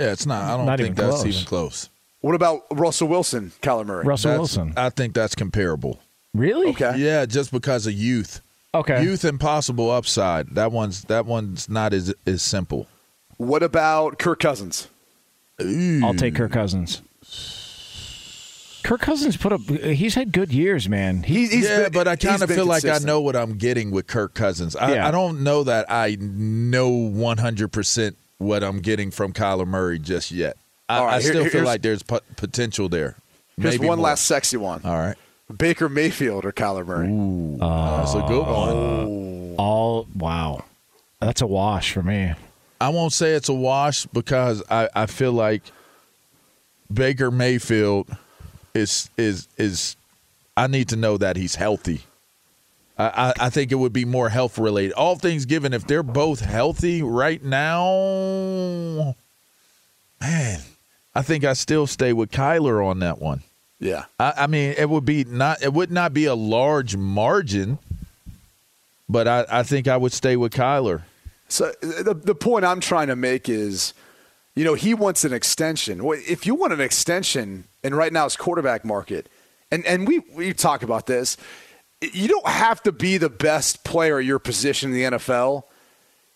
Yeah, 0.00 0.12
it's 0.12 0.26
not. 0.26 0.42
I 0.44 0.56
don't 0.56 0.66
Not 0.66 0.78
think 0.78 0.90
even 0.92 1.04
that's 1.08 1.22
close. 1.22 1.34
even 1.34 1.46
close. 1.46 1.88
What 2.20 2.34
about 2.34 2.62
Russell 2.70 3.06
Wilson, 3.08 3.52
Kyler 3.62 3.84
Murray? 3.86 4.04
Russell 4.04 4.30
That's- 4.30 4.38
Wilson. 4.56 4.72
I 4.76 4.88
think 4.90 5.12
that's 5.14 5.34
comparable. 5.34 6.00
Really? 6.32 6.68
Okay. 6.70 6.94
Yeah, 6.96 7.26
just 7.26 7.52
because 7.52 7.86
of 7.86 7.92
youth. 7.92 8.40
Okay. 8.74 9.04
Youth 9.04 9.24
and 9.24 9.38
possible 9.38 9.90
upside. 9.90 10.48
That 10.56 10.72
one's 10.72 11.02
that 11.04 11.26
one's 11.26 11.68
not 11.68 11.92
as 11.92 12.12
as 12.26 12.42
simple. 12.42 12.88
What 13.36 13.62
about 13.62 14.18
Kirk 14.18 14.40
Cousins? 14.40 14.88
I'll 15.60 16.14
take 16.14 16.34
Kirk 16.34 16.50
Cousins. 16.50 17.02
Kirk 18.84 19.00
Cousins 19.00 19.36
put 19.36 19.52
up. 19.52 19.62
He's 19.62 20.14
had 20.14 20.30
good 20.30 20.52
years, 20.52 20.88
man. 20.88 21.22
He, 21.24 21.46
He, 21.46 21.56
he's 21.56 21.64
yeah, 21.64 21.84
been- 21.84 21.92
but 21.92 22.06
I 22.06 22.14
kind 22.16 22.40
of 22.42 22.48
been 22.48 22.56
feel 22.56 22.66
like 22.66 22.84
I 22.84 22.98
know 22.98 23.20
what 23.20 23.34
I'm 23.34 23.56
getting 23.56 23.90
with 23.90 24.06
Kirk 24.06 24.34
Cousins. 24.34 24.76
I, 24.76 24.94
Yeah. 24.94 25.08
I 25.08 25.10
don't 25.10 25.42
know 25.42 25.64
that 25.64 25.90
I 25.90 26.16
know 26.20 26.90
100% 26.90 28.14
what 28.38 28.62
I'm 28.62 28.80
getting 28.80 29.10
from 29.10 29.32
Kyler 29.32 29.66
Murray 29.66 29.98
just 29.98 30.30
yet. 30.30 30.56
I, 30.88 30.98
All 30.98 31.06
right, 31.06 31.14
I 31.14 31.20
here- 31.22 31.30
still 31.32 31.48
feel 31.48 31.64
like 31.64 31.82
there's 31.82 32.02
po- 32.02 32.20
potential 32.36 32.88
there. 32.88 33.16
Here's 33.58 33.74
Maybe 33.74 33.86
one 33.88 33.98
more. 33.98 34.04
last 34.08 34.26
sexy 34.26 34.56
one: 34.58 34.80
All 34.84 34.98
right. 34.98 35.16
Baker 35.56 35.88
Mayfield 35.88 36.44
or 36.44 36.52
Kyler 36.52 36.84
Murray. 36.86 37.06
That's 37.58 38.14
a 38.14 38.20
good 38.26 38.42
one. 38.46 39.54
all 39.58 40.06
wow, 40.14 40.64
that's 41.20 41.40
a 41.40 41.46
wash 41.46 41.92
for 41.92 42.02
me. 42.02 42.34
I 42.80 42.88
won't 42.90 43.12
say 43.12 43.32
it's 43.34 43.48
a 43.48 43.54
wash 43.54 44.04
because 44.06 44.62
I, 44.68 44.88
I 44.94 45.06
feel 45.06 45.32
like 45.32 45.62
Baker 46.92 47.30
Mayfield 47.30 48.08
is 48.74 49.10
is 49.16 49.48
is 49.56 49.96
I 50.56 50.66
need 50.66 50.88
to 50.90 50.96
know 50.96 51.16
that 51.16 51.36
he's 51.36 51.54
healthy. 51.54 52.02
I, 52.96 53.06
I, 53.06 53.46
I 53.46 53.50
think 53.50 53.72
it 53.72 53.76
would 53.76 53.92
be 53.92 54.04
more 54.04 54.28
health 54.28 54.56
related. 54.58 54.92
All 54.92 55.16
things 55.16 55.46
given, 55.46 55.72
if 55.72 55.86
they're 55.86 56.04
both 56.04 56.40
healthy 56.40 57.02
right 57.02 57.42
now, 57.42 59.16
man, 60.20 60.60
I 61.14 61.22
think 61.22 61.44
I 61.44 61.54
still 61.54 61.86
stay 61.88 62.12
with 62.12 62.30
Kyler 62.30 62.84
on 62.86 63.00
that 63.00 63.20
one. 63.20 63.42
Yeah. 63.80 64.04
I, 64.18 64.32
I 64.36 64.46
mean, 64.46 64.74
it 64.78 64.88
would 64.88 65.04
be 65.04 65.24
not 65.24 65.62
it 65.62 65.72
would 65.72 65.90
not 65.90 66.14
be 66.14 66.26
a 66.26 66.34
large 66.34 66.96
margin, 66.96 67.78
but 69.08 69.26
I, 69.26 69.44
I 69.50 69.62
think 69.62 69.88
I 69.88 69.96
would 69.96 70.12
stay 70.12 70.36
with 70.36 70.52
Kyler. 70.52 71.02
So 71.48 71.72
the 71.80 72.14
the 72.14 72.34
point 72.34 72.64
I'm 72.64 72.80
trying 72.80 73.08
to 73.08 73.16
make 73.16 73.48
is, 73.48 73.92
you 74.54 74.64
know, 74.64 74.74
he 74.74 74.94
wants 74.94 75.24
an 75.24 75.32
extension. 75.32 76.00
If 76.02 76.46
you 76.46 76.54
want 76.54 76.72
an 76.72 76.80
extension 76.80 77.64
and 77.82 77.96
right 77.96 78.12
now 78.12 78.26
it's 78.26 78.36
quarterback 78.36 78.84
market, 78.84 79.28
and 79.70 79.84
and 79.86 80.06
we 80.06 80.20
we 80.34 80.52
talk 80.52 80.82
about 80.82 81.06
this, 81.06 81.36
you 82.00 82.28
don't 82.28 82.46
have 82.46 82.82
to 82.84 82.92
be 82.92 83.18
the 83.18 83.28
best 83.28 83.84
player 83.84 84.18
at 84.18 84.24
your 84.24 84.38
position 84.38 84.90
in 84.90 84.96
the 84.96 85.18
NFL 85.18 85.64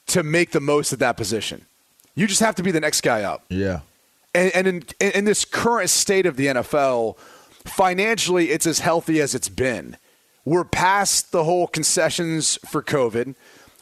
to 0.08 0.22
make 0.22 0.50
the 0.52 0.60
most 0.60 0.92
of 0.92 0.98
that 0.98 1.16
position. 1.16 1.66
You 2.14 2.26
just 2.26 2.40
have 2.40 2.56
to 2.56 2.62
be 2.62 2.70
the 2.70 2.80
next 2.80 3.02
guy 3.02 3.22
up. 3.22 3.44
Yeah. 3.48 3.80
And, 4.34 4.52
and 4.54 4.66
in, 4.66 5.10
in 5.12 5.24
this 5.24 5.44
current 5.44 5.90
state 5.90 6.26
of 6.26 6.36
the 6.36 6.46
NFL, 6.46 7.16
financially, 7.64 8.50
it's 8.50 8.66
as 8.66 8.80
healthy 8.80 9.20
as 9.20 9.34
it's 9.34 9.48
been. 9.48 9.96
We're 10.44 10.64
past 10.64 11.30
the 11.30 11.44
whole 11.44 11.66
concessions 11.66 12.58
for 12.66 12.82
COVID. 12.82 13.34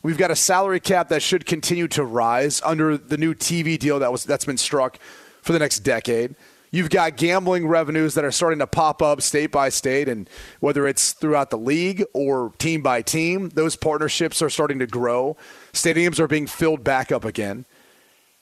We've 0.06 0.16
got 0.16 0.30
a 0.30 0.36
salary 0.36 0.78
cap 0.78 1.08
that 1.08 1.20
should 1.20 1.46
continue 1.46 1.88
to 1.88 2.04
rise 2.04 2.62
under 2.64 2.96
the 2.96 3.16
new 3.16 3.34
TV 3.34 3.76
deal 3.76 3.98
that 3.98 4.12
was 4.12 4.22
that's 4.22 4.44
been 4.44 4.56
struck 4.56 5.00
for 5.42 5.52
the 5.52 5.58
next 5.58 5.80
decade. 5.80 6.36
You've 6.70 6.90
got 6.90 7.16
gambling 7.16 7.66
revenues 7.66 8.14
that 8.14 8.24
are 8.24 8.30
starting 8.30 8.60
to 8.60 8.68
pop 8.68 9.02
up 9.02 9.20
state 9.20 9.50
by 9.50 9.68
state, 9.68 10.08
and 10.08 10.30
whether 10.60 10.86
it's 10.86 11.12
throughout 11.12 11.50
the 11.50 11.58
league 11.58 12.04
or 12.12 12.52
team 12.58 12.82
by 12.82 13.02
team, 13.02 13.48
those 13.48 13.74
partnerships 13.74 14.40
are 14.42 14.48
starting 14.48 14.78
to 14.78 14.86
grow. 14.86 15.36
Stadiums 15.72 16.20
are 16.20 16.28
being 16.28 16.46
filled 16.46 16.84
back 16.84 17.10
up 17.10 17.24
again. 17.24 17.64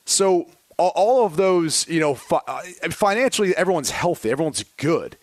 So 0.04 0.50
all 0.76 1.24
of 1.24 1.36
those, 1.36 1.88
you 1.88 1.98
know, 1.98 2.18
uh, 2.30 2.60
financially, 2.90 3.56
everyone's 3.56 3.90
healthy, 3.90 4.30
everyone's 4.30 4.64
good, 4.76 5.16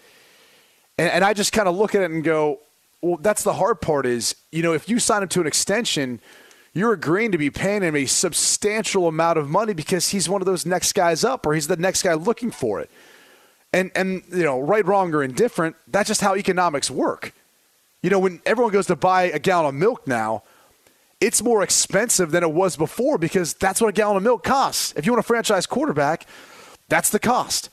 and, 0.98 1.08
and 1.12 1.24
I 1.24 1.36
just 1.36 1.54
kind 1.54 1.68
of 1.68 1.76
look 1.76 1.94
at 1.94 2.02
it 2.02 2.10
and 2.10 2.24
go, 2.24 2.62
well, 3.02 3.18
that's 3.18 3.44
the 3.44 3.54
hard 3.54 3.82
part. 3.82 4.06
Is 4.06 4.36
you 4.52 4.64
know, 4.64 4.74
if 4.74 4.90
you 4.90 5.00
sign 5.00 5.24
him 5.24 5.30
to 5.30 5.42
an 5.42 5.48
extension 5.48 6.20
you're 6.74 6.94
agreeing 6.94 7.32
to 7.34 7.38
be 7.38 7.50
paying 7.50 7.82
him 7.82 7.96
a 7.96 8.06
substantial 8.06 9.08
amount 9.08 9.38
of 9.38 9.50
money 9.50 9.74
because 9.74 10.10
he's 10.10 10.30
one 10.30 10.42
of 10.42 10.46
those 10.46 10.66
next 10.66 10.94
guys 10.94 11.24
up 11.24 11.46
or 11.46 11.54
he's 11.54 11.68
the 11.68 11.76
next 11.76 12.04
guy 12.04 12.14
looking 12.14 12.52
for 12.52 12.80
it. 12.80 12.90
And 13.74 13.92
and 13.96 14.24
you 14.32 14.44
know, 14.44 14.60
right, 14.60 14.86
wrong, 14.86 15.14
or 15.14 15.24
indifferent, 15.24 15.76
that's 15.88 16.08
just 16.08 16.22
how 16.22 16.36
economics 16.36 16.90
work. 16.90 17.34
You 18.02 18.10
know, 18.10 18.20
when 18.20 18.42
everyone 18.46 18.74
goes 18.74 18.88
to 18.88 18.96
buy 18.96 19.24
a 19.24 19.40
gallon 19.40 19.68
of 19.68 19.76
milk 19.76 20.08
now, 20.08 20.44
it's 21.22 21.42
more 21.42 21.62
expensive 21.62 22.32
than 22.32 22.44
it 22.44 22.52
was 22.52 22.76
before 22.76 23.18
because 23.18 23.54
that's 23.54 23.80
what 23.80 23.88
a 23.88 23.94
gallon 23.94 24.18
of 24.18 24.24
milk 24.24 24.44
costs. 24.44 24.94
If 24.98 25.06
you 25.06 25.12
want 25.12 25.20
a 25.20 25.28
franchise 25.28 25.66
quarterback, 25.66 26.26
that's 26.90 27.10
the 27.10 27.20
cost. 27.20 27.70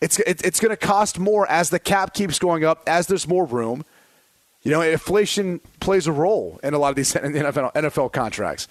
It's 0.00 0.18
it's 0.18 0.60
going 0.60 0.70
to 0.70 0.76
cost 0.76 1.18
more 1.18 1.46
as 1.50 1.70
the 1.70 1.78
cap 1.78 2.14
keeps 2.14 2.38
going 2.38 2.64
up, 2.64 2.82
as 2.86 3.06
there's 3.06 3.28
more 3.28 3.44
room. 3.44 3.84
You 4.62 4.70
know, 4.70 4.82
inflation 4.82 5.60
plays 5.80 6.06
a 6.06 6.12
role 6.12 6.60
in 6.62 6.74
a 6.74 6.78
lot 6.78 6.90
of 6.90 6.96
these 6.96 7.12
NFL, 7.14 7.72
NFL 7.72 8.12
contracts. 8.12 8.68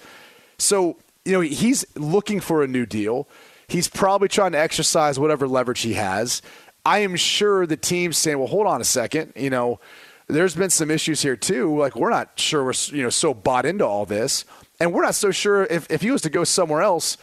So, 0.58 0.96
you 1.24 1.32
know, 1.32 1.40
he's 1.40 1.84
looking 1.96 2.40
for 2.40 2.62
a 2.62 2.68
new 2.68 2.86
deal. 2.86 3.28
He's 3.68 3.88
probably 3.88 4.28
trying 4.28 4.52
to 4.52 4.58
exercise 4.58 5.18
whatever 5.18 5.46
leverage 5.46 5.80
he 5.80 5.94
has. 5.94 6.42
I 6.84 7.00
am 7.00 7.16
sure 7.16 7.66
the 7.66 7.76
team's 7.76 8.16
saying, 8.16 8.38
well, 8.38 8.48
hold 8.48 8.66
on 8.66 8.80
a 8.80 8.84
second. 8.84 9.32
You 9.36 9.50
know, 9.50 9.80
there's 10.28 10.54
been 10.54 10.70
some 10.70 10.90
issues 10.90 11.22
here 11.22 11.36
too. 11.36 11.76
Like, 11.76 11.94
we're 11.94 12.10
not 12.10 12.38
sure 12.38 12.64
we're, 12.64 12.72
you 12.86 13.02
know, 13.02 13.10
so 13.10 13.34
bought 13.34 13.66
into 13.66 13.86
all 13.86 14.06
this. 14.06 14.44
And 14.78 14.92
we're 14.92 15.02
not 15.02 15.14
so 15.14 15.30
sure 15.30 15.64
if, 15.64 15.90
if 15.90 16.02
he 16.02 16.10
was 16.10 16.22
to 16.22 16.30
go 16.30 16.44
somewhere 16.44 16.82
else, 16.82 17.18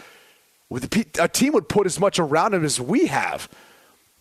a 1.20 1.28
team 1.28 1.54
would 1.54 1.70
put 1.70 1.86
as 1.86 2.00
much 2.00 2.20
around 2.20 2.54
him 2.54 2.64
as 2.64 2.80
we 2.80 3.08
have. 3.08 3.50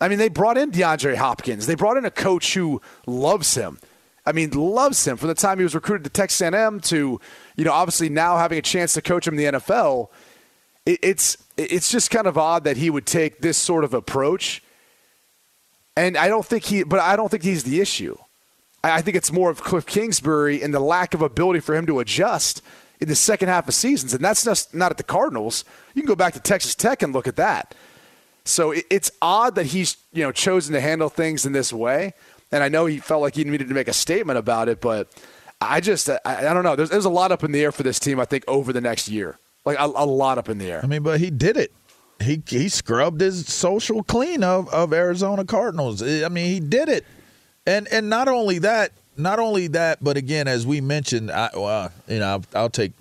I 0.00 0.08
mean, 0.08 0.18
they 0.18 0.28
brought 0.28 0.58
in 0.58 0.70
DeAndre 0.70 1.16
Hopkins. 1.16 1.66
They 1.66 1.74
brought 1.74 1.96
in 1.96 2.04
a 2.04 2.10
coach 2.10 2.54
who 2.54 2.80
loves 3.06 3.54
him. 3.54 3.78
I 4.26 4.32
mean, 4.32 4.50
loves 4.50 5.06
him 5.06 5.16
from 5.16 5.28
the 5.28 5.34
time 5.34 5.58
he 5.58 5.64
was 5.64 5.74
recruited 5.74 6.04
to 6.04 6.10
Texas 6.10 6.40
A&M 6.40 6.80
to, 6.80 7.20
you 7.56 7.64
know, 7.64 7.72
obviously 7.72 8.08
now 8.08 8.36
having 8.36 8.58
a 8.58 8.62
chance 8.62 8.94
to 8.94 9.02
coach 9.02 9.26
him 9.26 9.38
in 9.38 9.52
the 9.52 9.58
NFL. 9.58 10.08
It, 10.84 10.98
it's 11.02 11.36
it's 11.56 11.90
just 11.90 12.10
kind 12.10 12.26
of 12.26 12.36
odd 12.36 12.64
that 12.64 12.76
he 12.76 12.90
would 12.90 13.06
take 13.06 13.40
this 13.40 13.56
sort 13.56 13.84
of 13.84 13.94
approach. 13.94 14.62
And 15.96 16.16
I 16.16 16.28
don't 16.28 16.44
think 16.44 16.64
he, 16.64 16.82
but 16.82 17.00
I 17.00 17.16
don't 17.16 17.30
think 17.30 17.42
he's 17.42 17.64
the 17.64 17.80
issue. 17.80 18.16
I, 18.84 18.98
I 18.98 19.00
think 19.00 19.16
it's 19.16 19.32
more 19.32 19.50
of 19.50 19.62
Cliff 19.62 19.86
Kingsbury 19.86 20.62
and 20.62 20.74
the 20.74 20.80
lack 20.80 21.14
of 21.14 21.22
ability 21.22 21.60
for 21.60 21.74
him 21.74 21.86
to 21.86 22.00
adjust 22.00 22.62
in 23.00 23.08
the 23.08 23.14
second 23.14 23.48
half 23.48 23.68
of 23.68 23.74
seasons, 23.74 24.14
and 24.14 24.24
that's 24.24 24.44
just 24.44 24.74
not 24.74 24.90
at 24.90 24.96
the 24.96 25.02
Cardinals. 25.02 25.64
You 25.94 26.02
can 26.02 26.08
go 26.08 26.16
back 26.16 26.34
to 26.34 26.40
Texas 26.40 26.74
Tech 26.74 27.02
and 27.02 27.12
look 27.12 27.26
at 27.26 27.36
that. 27.36 27.74
So 28.44 28.70
it, 28.70 28.86
it's 28.90 29.10
odd 29.20 29.54
that 29.56 29.66
he's 29.66 29.96
you 30.12 30.22
know 30.22 30.32
chosen 30.32 30.72
to 30.74 30.80
handle 30.80 31.08
things 31.08 31.46
in 31.46 31.52
this 31.52 31.72
way. 31.72 32.14
And 32.52 32.62
I 32.62 32.68
know 32.68 32.86
he 32.86 32.98
felt 32.98 33.22
like 33.22 33.34
he 33.34 33.44
needed 33.44 33.68
to 33.68 33.74
make 33.74 33.88
a 33.88 33.92
statement 33.92 34.38
about 34.38 34.68
it, 34.68 34.80
but 34.80 35.08
I 35.60 35.80
just, 35.80 36.08
I, 36.08 36.18
I 36.24 36.54
don't 36.54 36.62
know. 36.62 36.76
There's, 36.76 36.90
there's 36.90 37.04
a 37.04 37.10
lot 37.10 37.32
up 37.32 37.42
in 37.42 37.52
the 37.52 37.62
air 37.62 37.72
for 37.72 37.82
this 37.82 37.98
team, 37.98 38.20
I 38.20 38.24
think, 38.24 38.44
over 38.46 38.72
the 38.72 38.80
next 38.80 39.08
year. 39.08 39.38
Like 39.64 39.78
a, 39.78 39.84
a 39.84 40.06
lot 40.06 40.38
up 40.38 40.48
in 40.48 40.58
the 40.58 40.70
air. 40.70 40.80
I 40.82 40.86
mean, 40.86 41.02
but 41.02 41.18
he 41.18 41.30
did 41.30 41.56
it. 41.56 41.72
He 42.22 42.42
he 42.48 42.68
scrubbed 42.68 43.20
his 43.20 43.46
social 43.46 44.02
clean 44.02 44.42
of, 44.42 44.72
of 44.72 44.92
Arizona 44.92 45.44
Cardinals. 45.44 46.02
I 46.02 46.28
mean, 46.28 46.46
he 46.46 46.60
did 46.60 46.88
it. 46.88 47.04
And 47.66 47.88
and 47.88 48.08
not 48.08 48.28
only 48.28 48.58
that, 48.60 48.92
not 49.16 49.38
only 49.38 49.66
that, 49.68 50.02
but 50.02 50.16
again, 50.16 50.48
as 50.48 50.66
we 50.66 50.80
mentioned, 50.80 51.30
I, 51.30 51.50
well, 51.54 51.92
you 52.08 52.20
know, 52.20 52.26
I'll, 52.26 52.44
I'll 52.54 52.70
take 52.70 52.92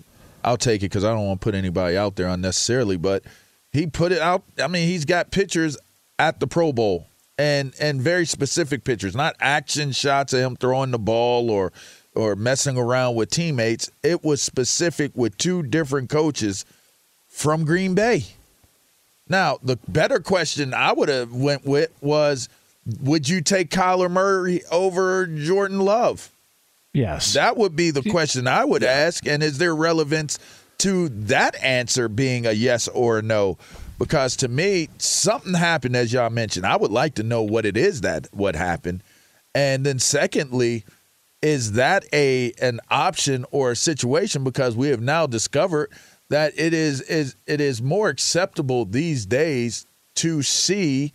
I'll 0.43 0.57
take 0.57 0.81
it 0.81 0.89
because 0.89 1.03
I 1.03 1.13
don't 1.13 1.25
want 1.25 1.39
to 1.39 1.43
put 1.45 1.55
anybody 1.55 1.95
out 1.95 2.15
there 2.15 2.27
unnecessarily. 2.27 2.97
But 2.97 3.23
he 3.71 3.87
put 3.87 4.11
it 4.11 4.19
out. 4.19 4.43
I 4.61 4.67
mean, 4.67 4.87
he's 4.87 5.05
got 5.05 5.31
pictures 5.31 5.77
at 6.19 6.39
the 6.39 6.47
Pro 6.47 6.73
Bowl 6.73 7.07
and 7.37 7.73
and 7.79 8.01
very 8.01 8.25
specific 8.25 8.83
pictures, 8.83 9.15
not 9.15 9.35
action 9.39 9.91
shots 9.91 10.33
of 10.33 10.39
him 10.39 10.55
throwing 10.55 10.91
the 10.91 10.99
ball 10.99 11.49
or 11.49 11.71
or 12.13 12.35
messing 12.35 12.77
around 12.77 13.15
with 13.15 13.29
teammates. 13.29 13.91
It 14.03 14.23
was 14.23 14.41
specific 14.41 15.11
with 15.15 15.37
two 15.37 15.63
different 15.63 16.09
coaches 16.09 16.65
from 17.27 17.65
Green 17.65 17.93
Bay. 17.93 18.25
Now, 19.27 19.57
the 19.61 19.77
better 19.87 20.19
question 20.19 20.73
I 20.73 20.93
would 20.93 21.09
have 21.09 21.33
went 21.33 21.65
with 21.65 21.91
was 22.01 22.47
would 23.01 23.27
you 23.27 23.41
take 23.41 23.69
Kyler 23.69 24.09
Murray 24.09 24.63
over 24.71 25.25
Jordan 25.25 25.79
Love? 25.79 26.29
Yes. 26.93 27.33
That 27.33 27.57
would 27.57 27.75
be 27.75 27.91
the 27.91 28.03
question 28.03 28.47
I 28.47 28.63
would 28.63 28.83
yeah. 28.83 28.89
ask 28.89 29.27
and 29.27 29.43
is 29.43 29.57
there 29.57 29.75
relevance 29.75 30.39
to 30.77 31.09
that 31.09 31.55
answer 31.61 32.07
being 32.07 32.45
a 32.45 32.51
yes 32.51 32.87
or 32.87 33.19
a 33.19 33.21
no? 33.21 33.57
Because 33.97 34.35
to 34.37 34.47
me 34.47 34.89
something 34.97 35.53
happened 35.53 35.95
as 35.95 36.11
y'all 36.13 36.29
mentioned. 36.29 36.65
I 36.65 36.75
would 36.75 36.91
like 36.91 37.15
to 37.15 37.23
know 37.23 37.41
what 37.41 37.65
it 37.65 37.77
is 37.77 38.01
that 38.01 38.27
what 38.31 38.55
happened. 38.55 39.03
And 39.53 39.85
then 39.85 39.99
secondly 39.99 40.83
is 41.41 41.73
that 41.73 42.05
a 42.11 42.53
an 42.59 42.79
option 42.89 43.45
or 43.51 43.71
a 43.71 43.75
situation? 43.75 44.43
Because 44.43 44.75
we 44.75 44.89
have 44.89 45.01
now 45.01 45.27
discovered 45.27 45.91
that 46.29 46.53
it 46.57 46.73
is 46.73 47.01
is 47.01 47.35
it 47.45 47.61
is 47.61 47.81
more 47.81 48.09
acceptable 48.09 48.85
these 48.85 49.25
days 49.25 49.85
to 50.15 50.41
see 50.41 51.13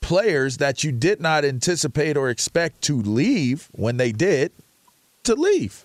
players 0.00 0.58
that 0.58 0.84
you 0.84 0.92
did 0.92 1.20
not 1.20 1.44
anticipate 1.44 2.16
or 2.16 2.30
expect 2.30 2.80
to 2.82 3.02
leave 3.02 3.68
when 3.72 3.96
they 3.96 4.12
did 4.12 4.52
to 5.24 5.34
leave 5.34 5.84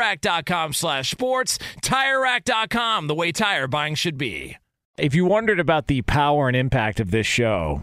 TireRack.com 0.00 0.72
slash 0.72 1.10
sports. 1.10 1.58
TireRack.com, 1.82 3.06
the 3.06 3.14
way 3.14 3.32
tire 3.32 3.68
buying 3.68 3.94
should 3.94 4.16
be. 4.18 4.56
If 4.98 5.14
you 5.14 5.24
wondered 5.24 5.60
about 5.60 5.86
the 5.86 6.02
power 6.02 6.48
and 6.48 6.56
impact 6.56 7.00
of 7.00 7.10
this 7.10 7.26
show, 7.26 7.82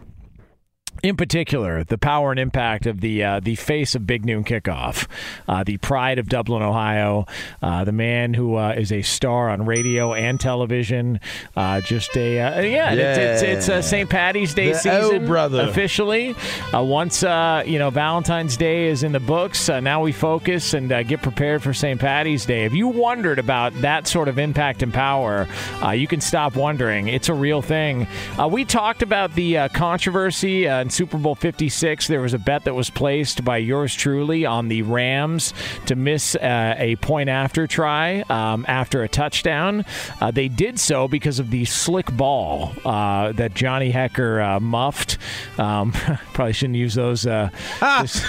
in 1.03 1.15
particular, 1.15 1.83
the 1.83 1.97
power 1.97 2.31
and 2.31 2.39
impact 2.39 2.85
of 2.85 3.01
the 3.01 3.23
uh, 3.23 3.39
the 3.39 3.55
face 3.55 3.95
of 3.95 4.05
Big 4.07 4.25
Noon 4.25 4.43
Kickoff, 4.43 5.07
uh, 5.47 5.63
the 5.63 5.77
pride 5.77 6.19
of 6.19 6.27
Dublin, 6.29 6.61
Ohio, 6.63 7.25
uh, 7.61 7.83
the 7.83 7.91
man 7.91 8.33
who 8.33 8.55
uh, 8.55 8.73
is 8.77 8.91
a 8.91 9.01
star 9.01 9.49
on 9.49 9.65
radio 9.65 10.13
and 10.13 10.39
television. 10.39 11.19
Uh, 11.55 11.81
just 11.81 12.15
a 12.17 12.39
uh, 12.39 12.61
yeah, 12.61 12.93
it's, 12.93 13.41
it's, 13.43 13.67
it's 13.69 13.87
St. 13.87 14.09
Patty's 14.09 14.53
Day 14.53 14.71
The 14.73 14.79
season, 14.79 15.25
brother. 15.25 15.61
officially. 15.61 16.35
once 16.73 17.21
you 17.23 17.79
know 17.79 17.89
Valentine's 17.89 18.57
Day 18.57 18.87
is 18.87 19.03
in 19.03 19.11
the 19.11 19.19
books, 19.19 19.69
now 19.69 20.01
we 20.01 20.11
focus 20.11 20.73
and 20.73 20.89
get 21.07 21.21
prepared 21.21 21.63
for 21.63 21.73
St. 21.73 21.99
Patty's 21.99 22.45
Day. 22.45 22.65
If 22.65 22.73
you 22.73 22.87
wondered 22.87 23.39
about 23.39 23.73
that 23.81 24.07
sort 24.07 24.27
of 24.27 24.39
impact 24.39 24.83
and 24.83 24.93
power, 24.93 25.47
you 25.93 26.07
can 26.07 26.21
stop 26.21 26.55
wondering. 26.55 27.07
It's 27.07 27.29
a 27.29 27.33
real 27.33 27.61
thing. 27.61 28.07
we 28.49 28.65
talked 28.65 29.01
about 29.01 29.33
the 29.35 29.69
controversy. 29.73 30.67
In 30.87 30.91
Super 30.91 31.17
Bowl 31.17 31.35
56, 31.35 32.07
there 32.07 32.21
was 32.21 32.33
a 32.33 32.39
bet 32.39 32.63
that 32.63 32.73
was 32.73 32.89
placed 32.89 33.43
by 33.43 33.57
yours 33.57 33.93
truly 33.93 34.45
on 34.45 34.69
the 34.69 34.83
Rams 34.83 35.53
to 35.87 35.97
miss 35.97 36.33
uh, 36.33 36.75
a 36.77 36.95
point 36.95 37.27
after 37.27 37.67
try 37.67 38.21
um, 38.29 38.63
after 38.69 39.03
a 39.03 39.09
touchdown. 39.09 39.83
Uh, 40.21 40.31
they 40.31 40.47
did 40.47 40.79
so 40.79 41.09
because 41.09 41.39
of 41.39 41.51
the 41.51 41.65
slick 41.65 42.09
ball 42.15 42.71
uh, 42.85 43.33
that 43.33 43.53
Johnny 43.53 43.91
Hekker 43.91 44.41
uh, 44.55 44.59
muffed. 44.61 45.17
Um, 45.57 45.91
probably 46.33 46.53
shouldn't 46.53 46.77
use 46.77 46.93
those. 46.93 47.27
uh, 47.27 47.49
this- 48.01 48.23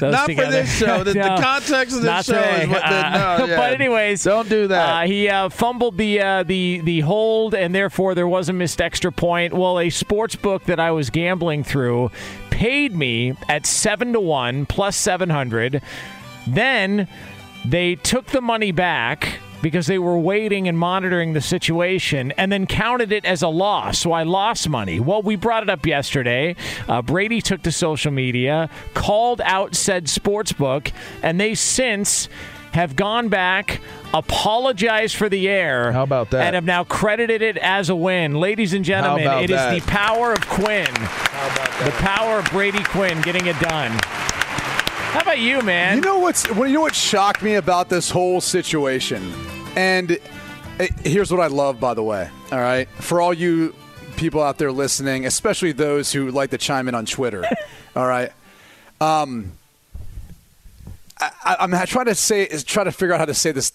those 0.00 0.12
Not 0.12 0.26
together. 0.26 0.46
for 0.46 0.50
this 0.50 0.76
show. 0.76 1.04
The, 1.04 1.12
the 1.12 1.20
context 1.40 1.94
of 1.98 2.02
this 2.02 2.26
show 2.26 2.34
is 2.34 2.62
today. 2.62 2.66
what. 2.66 2.82
The, 2.82 3.10
no, 3.38 3.46
yeah. 3.46 3.56
But 3.56 3.74
anyways, 3.74 4.24
don't 4.24 4.48
do 4.48 4.66
that. 4.66 5.04
uh, 5.04 5.06
he 5.06 5.28
uh, 5.28 5.50
fumbled 5.50 5.96
the 5.98 6.20
uh, 6.20 6.42
the 6.42 6.80
the 6.82 6.98
hold, 6.98 7.54
and 7.54 7.72
therefore 7.72 8.16
there 8.16 8.26
was 8.26 8.48
a 8.48 8.52
missed 8.52 8.80
extra 8.80 9.12
point. 9.12 9.54
Well, 9.54 9.78
a 9.78 9.88
sports 9.88 10.34
book 10.34 10.64
that 10.64 10.80
I 10.80 10.90
was 10.90 11.08
gambling 11.08 11.62
through 11.62 11.91
paid 12.50 12.94
me 12.94 13.34
at 13.48 13.66
seven 13.66 14.12
to 14.12 14.20
one 14.20 14.66
plus 14.66 14.96
seven 14.96 15.30
hundred. 15.30 15.82
Then 16.46 17.08
they 17.64 17.94
took 17.96 18.26
the 18.26 18.40
money 18.40 18.72
back 18.72 19.38
because 19.62 19.86
they 19.86 19.98
were 19.98 20.18
waiting 20.18 20.66
and 20.66 20.76
monitoring 20.76 21.34
the 21.34 21.40
situation 21.40 22.32
and 22.32 22.50
then 22.50 22.66
counted 22.66 23.12
it 23.12 23.24
as 23.24 23.42
a 23.42 23.48
loss. 23.48 24.00
So 24.00 24.10
I 24.10 24.24
lost 24.24 24.68
money. 24.68 24.98
Well, 24.98 25.22
we 25.22 25.36
brought 25.36 25.62
it 25.62 25.70
up 25.70 25.86
yesterday. 25.86 26.56
Uh, 26.88 27.00
Brady 27.00 27.40
took 27.40 27.62
to 27.62 27.70
social 27.70 28.10
media, 28.10 28.68
called 28.94 29.40
out 29.42 29.76
said 29.76 30.08
sports 30.08 30.52
book, 30.52 30.90
and 31.22 31.40
they 31.40 31.54
since 31.54 32.28
have 32.72 32.96
gone 32.96 33.28
back, 33.28 33.80
apologized 34.14 35.16
for 35.16 35.28
the 35.28 35.48
air. 35.48 35.92
How 35.92 36.02
about 36.02 36.30
that? 36.30 36.46
And 36.46 36.54
have 36.54 36.64
now 36.64 36.84
credited 36.84 37.42
it 37.42 37.56
as 37.58 37.90
a 37.90 37.96
win. 37.96 38.34
Ladies 38.34 38.72
and 38.72 38.84
gentlemen, 38.84 39.26
it 39.44 39.50
is 39.50 39.84
the 39.84 39.90
power 39.90 40.32
of 40.32 40.46
Quinn. 40.48 40.92
The 40.92 41.92
power 41.98 42.38
of 42.38 42.46
Brady 42.50 42.82
Quinn 42.84 43.20
getting 43.22 43.46
it 43.46 43.58
done. 43.60 43.92
How 45.12 45.20
about 45.20 45.38
you, 45.38 45.60
man? 45.60 45.96
You 45.96 46.00
know 46.00 46.18
what's 46.18 46.46
you 46.48 46.68
know 46.68 46.80
what 46.80 46.94
shocked 46.94 47.42
me 47.42 47.56
about 47.56 47.90
this 47.90 48.08
whole 48.08 48.40
situation, 48.40 49.30
and 49.76 50.18
eh, 50.80 50.88
here's 51.04 51.30
what 51.30 51.40
I 51.40 51.48
love, 51.48 51.78
by 51.78 51.92
the 51.92 52.02
way. 52.02 52.30
All 52.50 52.58
right, 52.58 52.88
for 52.88 53.20
all 53.20 53.34
you 53.34 53.74
people 54.16 54.42
out 54.42 54.56
there 54.56 54.72
listening, 54.72 55.26
especially 55.26 55.72
those 55.72 56.12
who 56.12 56.30
like 56.30 56.48
to 56.50 56.58
chime 56.58 56.88
in 56.88 56.94
on 56.94 57.04
Twitter. 57.04 57.44
all 57.96 58.06
right, 58.06 58.32
um, 59.02 59.52
I, 61.44 61.56
I'm 61.60 61.86
trying 61.86 62.06
to 62.06 62.14
say 62.14 62.42
is 62.44 62.64
try 62.64 62.84
to 62.84 62.92
figure 62.92 63.14
out 63.14 63.18
how 63.20 63.24
to 63.26 63.34
say 63.34 63.52
this 63.52 63.72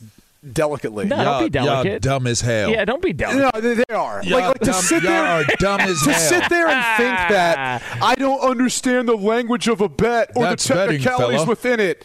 delicately. 0.54 1.06
No, 1.06 1.16
don't 1.24 1.52
be 1.52 1.58
Y'all- 1.58 1.66
y'all 1.66 1.84
delicate. 1.84 2.02
dumb 2.02 2.28
as 2.28 2.42
hell. 2.42 2.70
Yeah, 2.70 2.86
don't 2.86 3.02
be 3.02 3.12
delicate. 3.14 3.54
No, 3.54 3.62
they, 3.62 3.74
they 3.76 3.94
are. 3.94 4.22
Y'all 4.24 4.40
like, 4.40 4.48
like 4.50 4.60
to 4.60 4.66
dumb- 4.66 4.82
sit 4.82 5.04
y'all 5.04 5.12
there, 5.12 5.24
are 5.26 5.44
dumb 5.60 5.82
as 5.82 6.02
to 6.04 6.12
hell. 6.14 6.30
sit 6.30 6.50
there 6.50 6.68
and 6.68 6.98
think 6.98 7.18
that 7.36 7.82
I 8.02 8.16
don't 8.16 8.40
understand 8.42 9.08
the 9.08 9.18
language 9.18 9.68
of 9.68 9.82
a 9.82 9.90
bet 9.90 10.32
or 10.36 10.44
That's 10.44 10.68
the 10.68 10.74
technicalities 10.76 11.40
fella. 11.42 11.50
within 11.50 11.80
it. 11.80 12.04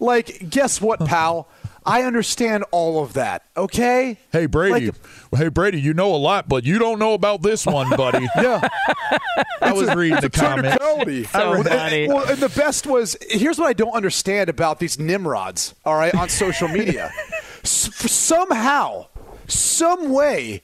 Like, 0.00 0.48
guess 0.50 0.80
what, 0.80 1.00
pal? 1.04 1.48
I 1.86 2.02
understand 2.04 2.64
all 2.70 3.02
of 3.02 3.12
that. 3.12 3.44
Okay. 3.56 4.18
Hey 4.32 4.46
Brady, 4.46 4.86
Like- 4.86 4.94
hey 5.38 5.48
Brady, 5.48 5.80
you 5.80 5.92
know 5.94 6.14
a 6.14 6.16
lot, 6.16 6.48
but 6.48 6.64
you 6.64 6.78
don't 6.78 6.98
know 6.98 7.12
about 7.14 7.42
this 7.42 7.66
one, 7.66 7.90
buddy. 7.90 8.26
Yeah. 8.36 8.66
I 9.60 9.72
was 9.72 9.94
reading 9.94 10.20
the 10.20 10.30
comments. 10.30 10.76
Technicality. 10.78 11.24
So 11.24 11.38
Well, 11.50 11.54
and- 11.60 11.68
funny. 11.68 12.08
Well, 12.08 12.28
and 12.28 12.38
the 12.38 12.48
best 12.48 12.86
was 12.86 13.16
here's 13.28 13.58
what 13.58 13.66
I 13.68 13.72
don't 13.74 13.92
understand 13.94 14.48
about 14.48 14.78
these 14.78 14.98
nimrods. 14.98 15.74
All 15.84 15.94
right, 15.96 16.14
on 16.14 16.28
social 16.30 16.68
media, 16.68 17.12
S- 17.62 17.88
f- 17.88 18.10
somehow, 18.10 19.06
some 19.46 20.10
way, 20.10 20.62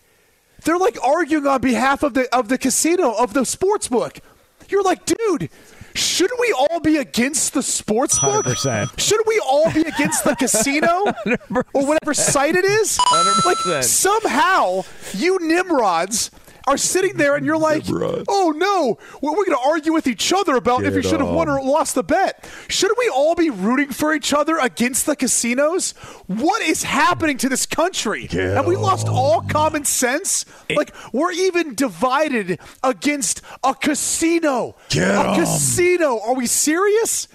they're 0.64 0.79
like 0.79 0.97
arguing 1.03 1.47
on 1.47 1.61
behalf 1.61 2.03
of 2.03 2.14
the 2.14 2.35
of 2.35 2.49
the 2.49 2.57
casino 2.59 3.12
of 3.12 3.35
the 3.35 3.45
sports 3.45 3.89
book. 3.89 4.21
You're 4.68 4.83
like, 4.83 5.05
dude. 5.05 5.51
Shouldn't 5.95 6.38
we 6.41 6.53
all 6.53 6.80
be 6.80 6.97
against 6.99 7.55
the 7.55 7.62
sports 7.62 8.18
book? 8.18 8.47
100%. 8.47 8.99
Shouldn't 8.99 9.26
we 9.26 9.41
all 9.45 9.72
be 9.72 9.82
against 9.82 10.24
the 10.24 10.36
casino 10.36 11.05
or 11.74 11.86
whatever 11.86 12.14
site 12.14 12.55
it 12.57 12.64
is? 12.64 12.99
Like 13.45 13.57
100%. 13.57 13.84
somehow 13.84 14.82
you 15.14 15.38
nimrods 15.41 16.30
are 16.71 16.77
sitting 16.79 17.16
there 17.16 17.35
and 17.37 17.45
you're 17.45 17.59
like, 17.59 17.85
oh 18.29 18.53
no, 18.57 18.99
well, 19.21 19.35
we're 19.37 19.45
going 19.45 19.59
to 19.59 19.68
argue 19.68 19.93
with 19.93 20.07
each 20.07 20.33
other 20.33 20.55
about 20.57 20.85
if 20.85 20.95
you 20.95 21.03
should 21.03 21.21
have 21.21 21.29
won 21.29 21.49
or 21.49 21.61
lost 21.62 21.95
the 21.95 22.03
bet. 22.03 22.49
Shouldn't 22.68 22.99
we 22.99 23.09
all 23.09 23.35
be 23.35 23.51
rooting 23.51 23.91
for 23.91 24.14
each 24.14 24.33
other 24.33 24.59
against 24.59 25.07
the 25.07 25.16
casinos? 25.16 25.93
What 26.27 26.62
is 26.62 26.83
happening 26.85 27.37
to 27.39 27.49
this 27.49 27.66
country? 27.66 28.27
Have 28.31 28.66
we 28.66 28.77
lost 28.77 29.09
all 29.09 29.43
common 29.43 29.85
sense? 29.85 30.45
like 30.71 30.95
we're 31.12 31.33
even 31.33 31.75
divided 31.75 32.59
against 32.85 33.43
a 33.64 33.75
casino. 33.75 34.77
Get 34.89 35.09
a 35.09 35.31
'em. 35.31 35.35
casino. 35.41 36.21
Are 36.21 36.35
we 36.35 36.47
serious? 36.47 37.27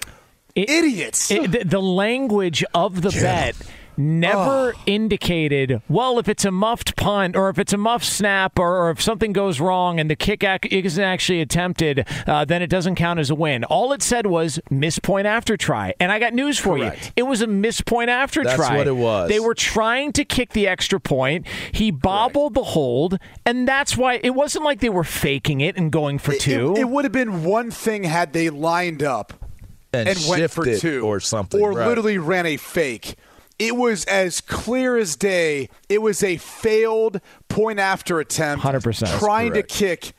It- 0.55 0.69
Idiots. 0.69 1.29
it- 1.31 1.51
the, 1.51 1.63
the 1.65 1.81
language 1.81 2.63
of 2.73 3.01
the 3.01 3.09
bet 3.11 3.55
never 3.97 4.73
indicated 4.85 5.81
well 5.89 6.19
if 6.19 6.27
it's 6.27 6.45
a 6.45 6.51
muffed 6.51 6.95
punt 6.95 7.35
or 7.35 7.49
if 7.49 7.57
it's 7.59 7.73
a 7.73 7.77
muffed 7.77 8.05
snap 8.05 8.57
or, 8.59 8.77
or 8.85 8.89
if 8.91 9.01
something 9.01 9.31
goes 9.33 9.59
wrong 9.59 9.99
and 9.99 10.09
the 10.09 10.15
kick 10.15 10.43
ac- 10.43 10.59
isn't 10.71 11.03
actually 11.03 11.41
attempted 11.41 12.05
uh, 12.27 12.43
then 12.45 12.61
it 12.61 12.67
doesn't 12.67 12.95
count 12.95 13.19
as 13.19 13.29
a 13.29 13.35
win 13.35 13.63
all 13.65 13.93
it 13.93 14.01
said 14.01 14.25
was 14.27 14.59
miss 14.69 14.99
point 14.99 15.27
after 15.27 15.55
try 15.57 15.93
and 15.99 16.11
i 16.11 16.19
got 16.19 16.33
news 16.33 16.57
for 16.57 16.77
Correct. 16.77 17.05
you 17.07 17.11
it 17.17 17.23
was 17.23 17.41
a 17.41 17.47
miss 17.47 17.81
point 17.81 18.09
after 18.09 18.43
That's 18.43 18.55
try 18.55 18.67
That's 18.69 18.77
what 18.77 18.87
it 18.87 18.95
was. 18.95 19.29
they 19.29 19.39
were 19.39 19.53
trying 19.55 20.11
to 20.13 20.25
kick 20.25 20.51
the 20.53 20.67
extra 20.67 20.99
point 20.99 21.45
he 21.71 21.91
bobbled 21.91 22.53
the 22.53 22.63
hold 22.63 23.17
and 23.45 23.67
that's 23.67 23.95
why 23.97 24.19
it 24.23 24.31
wasn't 24.35 24.65
like 24.65 24.79
they 24.79 24.89
were 24.89 25.03
faking 25.03 25.61
it 25.61 25.77
and 25.77 25.91
going 25.91 26.17
for 26.19 26.33
It- 26.33 26.41
two 26.41 26.75
It, 26.77 26.89
would 26.89 27.05
have 27.05 27.11
been 27.11 27.43
one 27.43 27.71
thing 27.71 28.03
had 28.03 28.33
they 28.33 28.49
lined 28.49 29.03
up 29.03 29.33
And, 29.93 30.07
and 30.09 30.17
went 30.27 30.49
for 30.51 30.65
two 30.77 31.05
or 31.05 31.19
something. 31.19 31.61
or 31.61 31.71
right. 31.73 31.87
literally 31.87 32.17
ran 32.17 32.45
a 32.45 32.57
fake. 32.57 33.15
It 33.57 33.75
was 33.75 34.05
as 34.05 34.41
clear 34.41 34.97
as 34.97 35.15
day. 35.15 35.69
It 35.87 36.01
was 36.01 36.23
a 36.23 36.37
failed 36.37 37.21
point 37.47 37.79
after 37.79 38.19
attempt. 38.19 38.65
100%. 38.65 39.19
Trying 39.19 39.53
to 39.53 39.63
kick, 39.63 40.11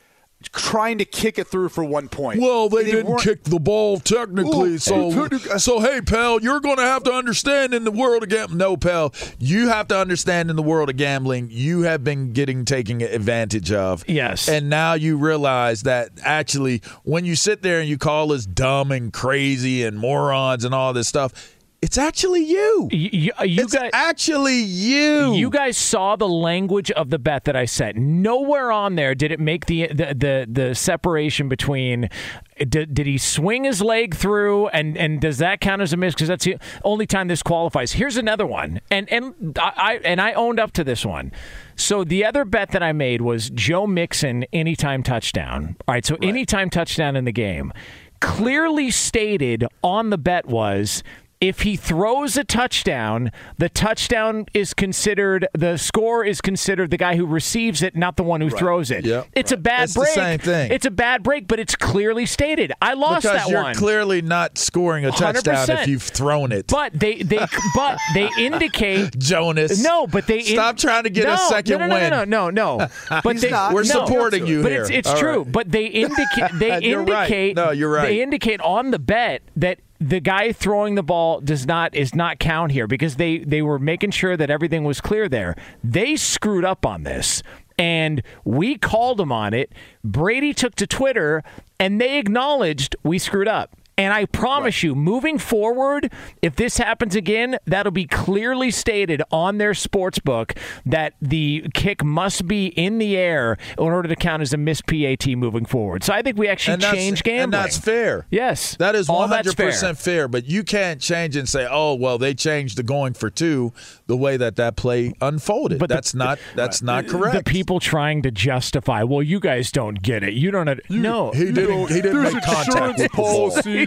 trying 0.53 0.97
to 0.99 1.05
kick 1.05 1.39
it 1.39 1.47
through 1.47 1.68
for 1.68 1.84
one 1.84 2.09
point. 2.09 2.41
Well, 2.41 2.68
they, 2.70 2.84
didn't 2.84 3.18
kick 3.18 3.45
the 3.45 3.59
ball 3.59 3.99
technically, 3.99 4.74
Ooh, 4.74 4.78
so 4.78 5.11
technic- 5.28 5.59
so 5.59 5.80
hey, 5.80 6.01
pal, 6.01 6.41
you're 6.41 6.61
going 6.61 6.76
to 6.76 6.82
have 6.82 7.03
to 7.05 7.12
understand 7.12 7.74
in 7.74 7.84
the 7.84 7.91
world 7.91 8.22
of 8.22 8.28
gambling. 8.28 8.59
No, 8.59 8.76
pal, 8.76 9.12
you 9.39 9.68
have 9.68 9.89
to 9.89 9.99
understand 9.99 10.49
in 10.49 10.57
the 10.57 10.62
world 10.62 10.89
of 10.89 10.97
gambling, 10.97 11.49
you 11.51 11.82
have 11.82 12.05
been 12.05 12.32
getting 12.32 12.64
taken 12.64 13.03
advantage 13.03 13.70
of. 13.70 14.05
Yes. 14.09 14.49
and 14.49 14.70
now 14.70 14.95
you 14.95 15.18
realize 15.18 15.82
that 15.82 16.11
actually, 16.22 16.80
when 17.03 17.24
you 17.26 17.37
sit 17.37 17.62
there 17.62 17.80
and 17.80 17.89
you 17.89 17.99
call 17.99 18.32
us 18.32 18.47
dumb 18.47 18.93
and 18.93 19.12
crazy 19.12 19.84
and 19.84 19.99
morons 19.99 20.64
and 20.64 20.74
all 20.74 20.93
this 20.93 21.09
stuff, 21.09 21.53
it's 21.83 21.99
actually 21.99 22.43
you. 22.45 22.89
you, 22.91 23.11
you, 23.12 23.33
it's 23.41 23.74
guys 23.74 23.91
actually 23.93 24.59
you. 24.59 25.35
You 25.35 25.51
guys 25.51 25.77
saw 25.77 26.16
the 26.16 26.29
language 26.29 26.91
of 26.91 27.11
the 27.11 27.18
bet 27.18 27.45
that 27.45 27.55
I 27.55 27.66
set. 27.66 27.97
Nowhere 27.97 28.72
on 28.72 28.97
there 28.97 29.14
did 29.14 29.31
it 29.31 29.39
make 29.39 29.66
the 29.66 29.89
the 29.89 30.14
the, 30.14 30.47
the 30.51 30.74
separation 30.74 31.49
between 31.49 32.09
did, 32.57 32.95
did 32.95 33.07
he 33.07 33.18
swing 33.18 33.64
his 33.64 33.83
leg 33.83 34.14
through 34.14 34.68
and 34.68 34.97
and 34.97 35.20
does 35.20 35.39
that 35.39 35.61
count 35.61 35.83
as 35.83 35.93
a 35.93 35.97
miss 35.97 36.14
because 36.14 36.29
that's 36.29 36.45
the 36.45 36.57
only 36.83 37.07
time 37.07 37.29
this 37.29 37.43
qualifies. 37.43 37.93
Here's 37.93 38.16
another 38.16 38.47
one. 38.47 38.81
And 38.91 39.11
and 39.12 39.57
I, 39.59 39.72
I 39.77 39.95
and 40.05 40.20
I 40.20 40.33
owned 40.33 40.59
up 40.59 40.72
to 40.72 40.85
this 40.85 41.05
one. 41.05 41.31
So 41.77 42.05
the 42.05 42.24
other 42.24 42.47
bet 42.47 42.70
that 42.70 42.83
I 42.83 42.93
made 42.93 43.20
was 43.20 43.51
Joe 43.51 43.87
Mixon 43.87 44.45
anytime 44.53 45.03
touchdown. 45.03 45.77
All 45.87 45.95
right, 45.95 46.07
so 46.07 46.16
anytime 46.22 46.70
touchdown 46.70 47.16
in 47.16 47.24
the 47.27 47.33
game. 47.33 47.72
Clearly 48.18 48.91
stated 48.91 49.66
on 49.83 50.09
the 50.09 50.16
bet 50.16 50.47
was 50.47 51.03
if 51.41 51.61
he 51.61 51.76
throws 51.76 52.37
a 52.37 52.45
touchdown, 52.45 53.30
the 53.59 53.68
touchdown 53.68 54.47
is 54.55 54.72
considered 54.72 55.47
the 55.53 55.76
score 55.76 56.24
is 56.24 56.41
considered 56.41 56.91
the 56.91 56.97
guy 56.97 57.16
who 57.16 57.26
receives 57.26 57.82
it, 57.82 57.95
not 57.95 58.16
the 58.16 58.22
one 58.22 58.41
who 58.41 58.49
throws 58.49 58.91
it. 58.91 59.05
Yep. 59.05 59.26
It's 59.34 59.53
a 59.53 59.57
bad 59.57 59.84
It's 59.84 59.95
the 59.95 60.01
break. 60.01 60.12
same 60.14 60.39
thing. 60.39 60.72
It's 60.72 60.87
a 60.87 60.91
bad 60.91 61.22
break, 61.22 61.47
but 61.47 61.61
it's 61.61 61.76
clearly 61.76 62.24
stated. 62.24 62.72
I 62.80 62.95
lost 62.95 63.24
that 63.24 63.30
one. 63.30 63.34
because 63.34 63.47
that 63.47 63.51
you're 63.53 63.62
one. 63.62 63.74
clearly 63.74 64.22
not 64.22 64.57
scoring 64.57 65.05
a 65.05 65.11
touchdown 65.11 65.66
100%. 65.66 65.82
if 65.82 65.89
you've 65.89 66.03
thrown 66.03 66.53
it. 66.53 66.68
but 66.68 66.93
they 66.99 67.16
they 67.22 67.39
but 67.74 67.99
they 68.14 68.30
indicate 68.39 69.16
Jonas. 69.18 69.82
no, 69.82 70.07
but 70.07 70.26
they 70.26 70.39
in- 70.39 70.45
Stop 70.47 70.78
trying 70.78 71.05
to 71.05 71.11
get 71.11 71.26
no, 71.26 71.34
a 71.34 71.39
second 71.39 71.78
no, 71.80 71.87
no, 71.87 71.95
win. 71.95 72.11
No, 72.11 72.24
no, 72.24 72.51
no, 72.51 72.76
no. 73.11 73.20
But 73.22 73.37
they. 73.39 73.51
We're 73.51 73.82
No. 73.84 74.07
supporting 74.07 74.47
you 74.47 74.62
but 74.62 74.72
here. 74.72 74.82
it's 74.82 74.91
it's 74.91 75.09
All 75.11 75.18
true. 75.18 75.43
right. 75.43 75.53
But 75.53 75.70
they 75.70 75.87
indicate 75.87 76.51
they 76.55 76.70
right. 76.70 76.82
indicate 76.82 77.57
No, 77.57 77.70
you're 77.72 77.91
right. 77.91 78.07
They 78.09 78.22
indicate 78.22 78.61
on 78.62 78.91
the 78.91 78.99
bet 78.99 79.43
that 79.57 79.80
the 80.01 80.21
guy 80.21 80.53
throwing 80.53 80.95
the 80.95 81.03
ball 81.03 81.41
does 81.41 81.67
not 81.67 81.95
is 81.95 82.15
not 82.15 82.39
count 82.39 82.73
here 82.73 82.87
because 82.87 83.17
they 83.17 83.39
they 83.39 83.63
were 83.63 83.79
making 83.79 84.11
sure 84.11 84.37
that 84.37 84.51
everything 84.51 84.85
was 84.85 85.01
clear 85.01 85.29
there. 85.29 85.57
They 85.83 86.17
screwed 86.17 86.65
up 86.65 86.85
on 86.85 87.03
this. 87.03 87.43
And 87.79 88.23
we 88.45 88.79
called 88.79 89.19
them 89.19 89.31
on 89.31 89.53
it. 89.53 89.71
Brady 90.03 90.55
took 90.55 90.75
to 90.77 90.87
Twitter 90.87 91.43
and 91.79 92.01
they 92.01 92.19
acknowledged 92.19 92.97
we 93.03 93.19
screwed 93.19 93.49
up. 93.49 93.77
And 93.99 94.13
I 94.13 94.27
promise 94.27 94.83
you, 94.83 94.95
moving 94.95 95.39
forward, 95.39 96.13
if 96.43 96.55
this 96.57 96.77
happens 96.77 97.17
again, 97.17 97.57
that'll 97.65 97.93
be 97.93 98.07
clearly 98.07 98.71
stated 98.71 99.23
on 99.31 99.57
their 99.57 99.73
sports 99.73 100.19
book 100.19 100.55
that 100.85 101.15
the 101.23 101.65
kick 101.73 102.05
must 102.05 102.47
be 102.47 102.67
in 102.67 102.99
the 102.99 103.17
air 103.17 103.57
in 103.79 103.85
order 103.85 104.07
to 104.07 104.15
count 104.17 104.43
as 104.43 104.53
a 104.53 104.59
missed 104.59 104.85
PAT 104.87 105.27
moving 105.29 105.65
forward. 105.65 106.05
So 106.05 106.13
I 106.13 106.21
think 106.21 106.37
we 106.37 106.47
actually 106.47 106.77
change 106.77 107.23
gambling. 107.23 107.45
and 107.45 107.53
that's 107.55 107.79
fair. 107.79 108.27
Yes, 108.31 108.77
that 108.77 108.95
is 108.95 109.09
All 109.09 109.27
that's 109.29 109.47
hundred 109.49 109.57
percent 109.57 109.97
fair. 109.97 110.29
But 110.29 110.45
you 110.45 110.63
can't 110.63 111.01
change 111.01 111.35
and 111.35 111.49
say, 111.49 111.67
"Oh, 111.71 111.95
well, 111.95 112.19
they 112.19 112.35
changed 112.35 112.77
the 112.77 112.83
going 112.83 113.15
for 113.15 113.31
two 113.31 113.73
the 114.09 114.17
way 114.17 114.37
that 114.37 114.57
that 114.57 114.77
play 114.77 115.15
unfolded." 115.23 115.79
But 115.79 115.89
the- 115.89 115.95
that's 115.95 116.15
not 116.15 116.39
that's 116.55 116.83
not 116.83 117.07
correct. 117.07 117.35
The 117.35 117.51
people 117.51 117.81
trying 117.81 118.21
to 118.23 118.31
justify, 118.31 119.05
well, 119.05 119.23
you 119.23 119.41
guys 119.41 119.73
don't 119.73 120.03
get 120.03 120.23
it. 120.23 120.35
You 120.35 120.51
don't. 120.51 120.69
no, 120.91 121.31
he 121.31 121.51
didn't. 121.51 121.89
He 121.89 122.03
didn't 122.03 122.23
make 122.25 122.43
contact 122.43 122.99
with 122.99 123.11
the 123.13 123.17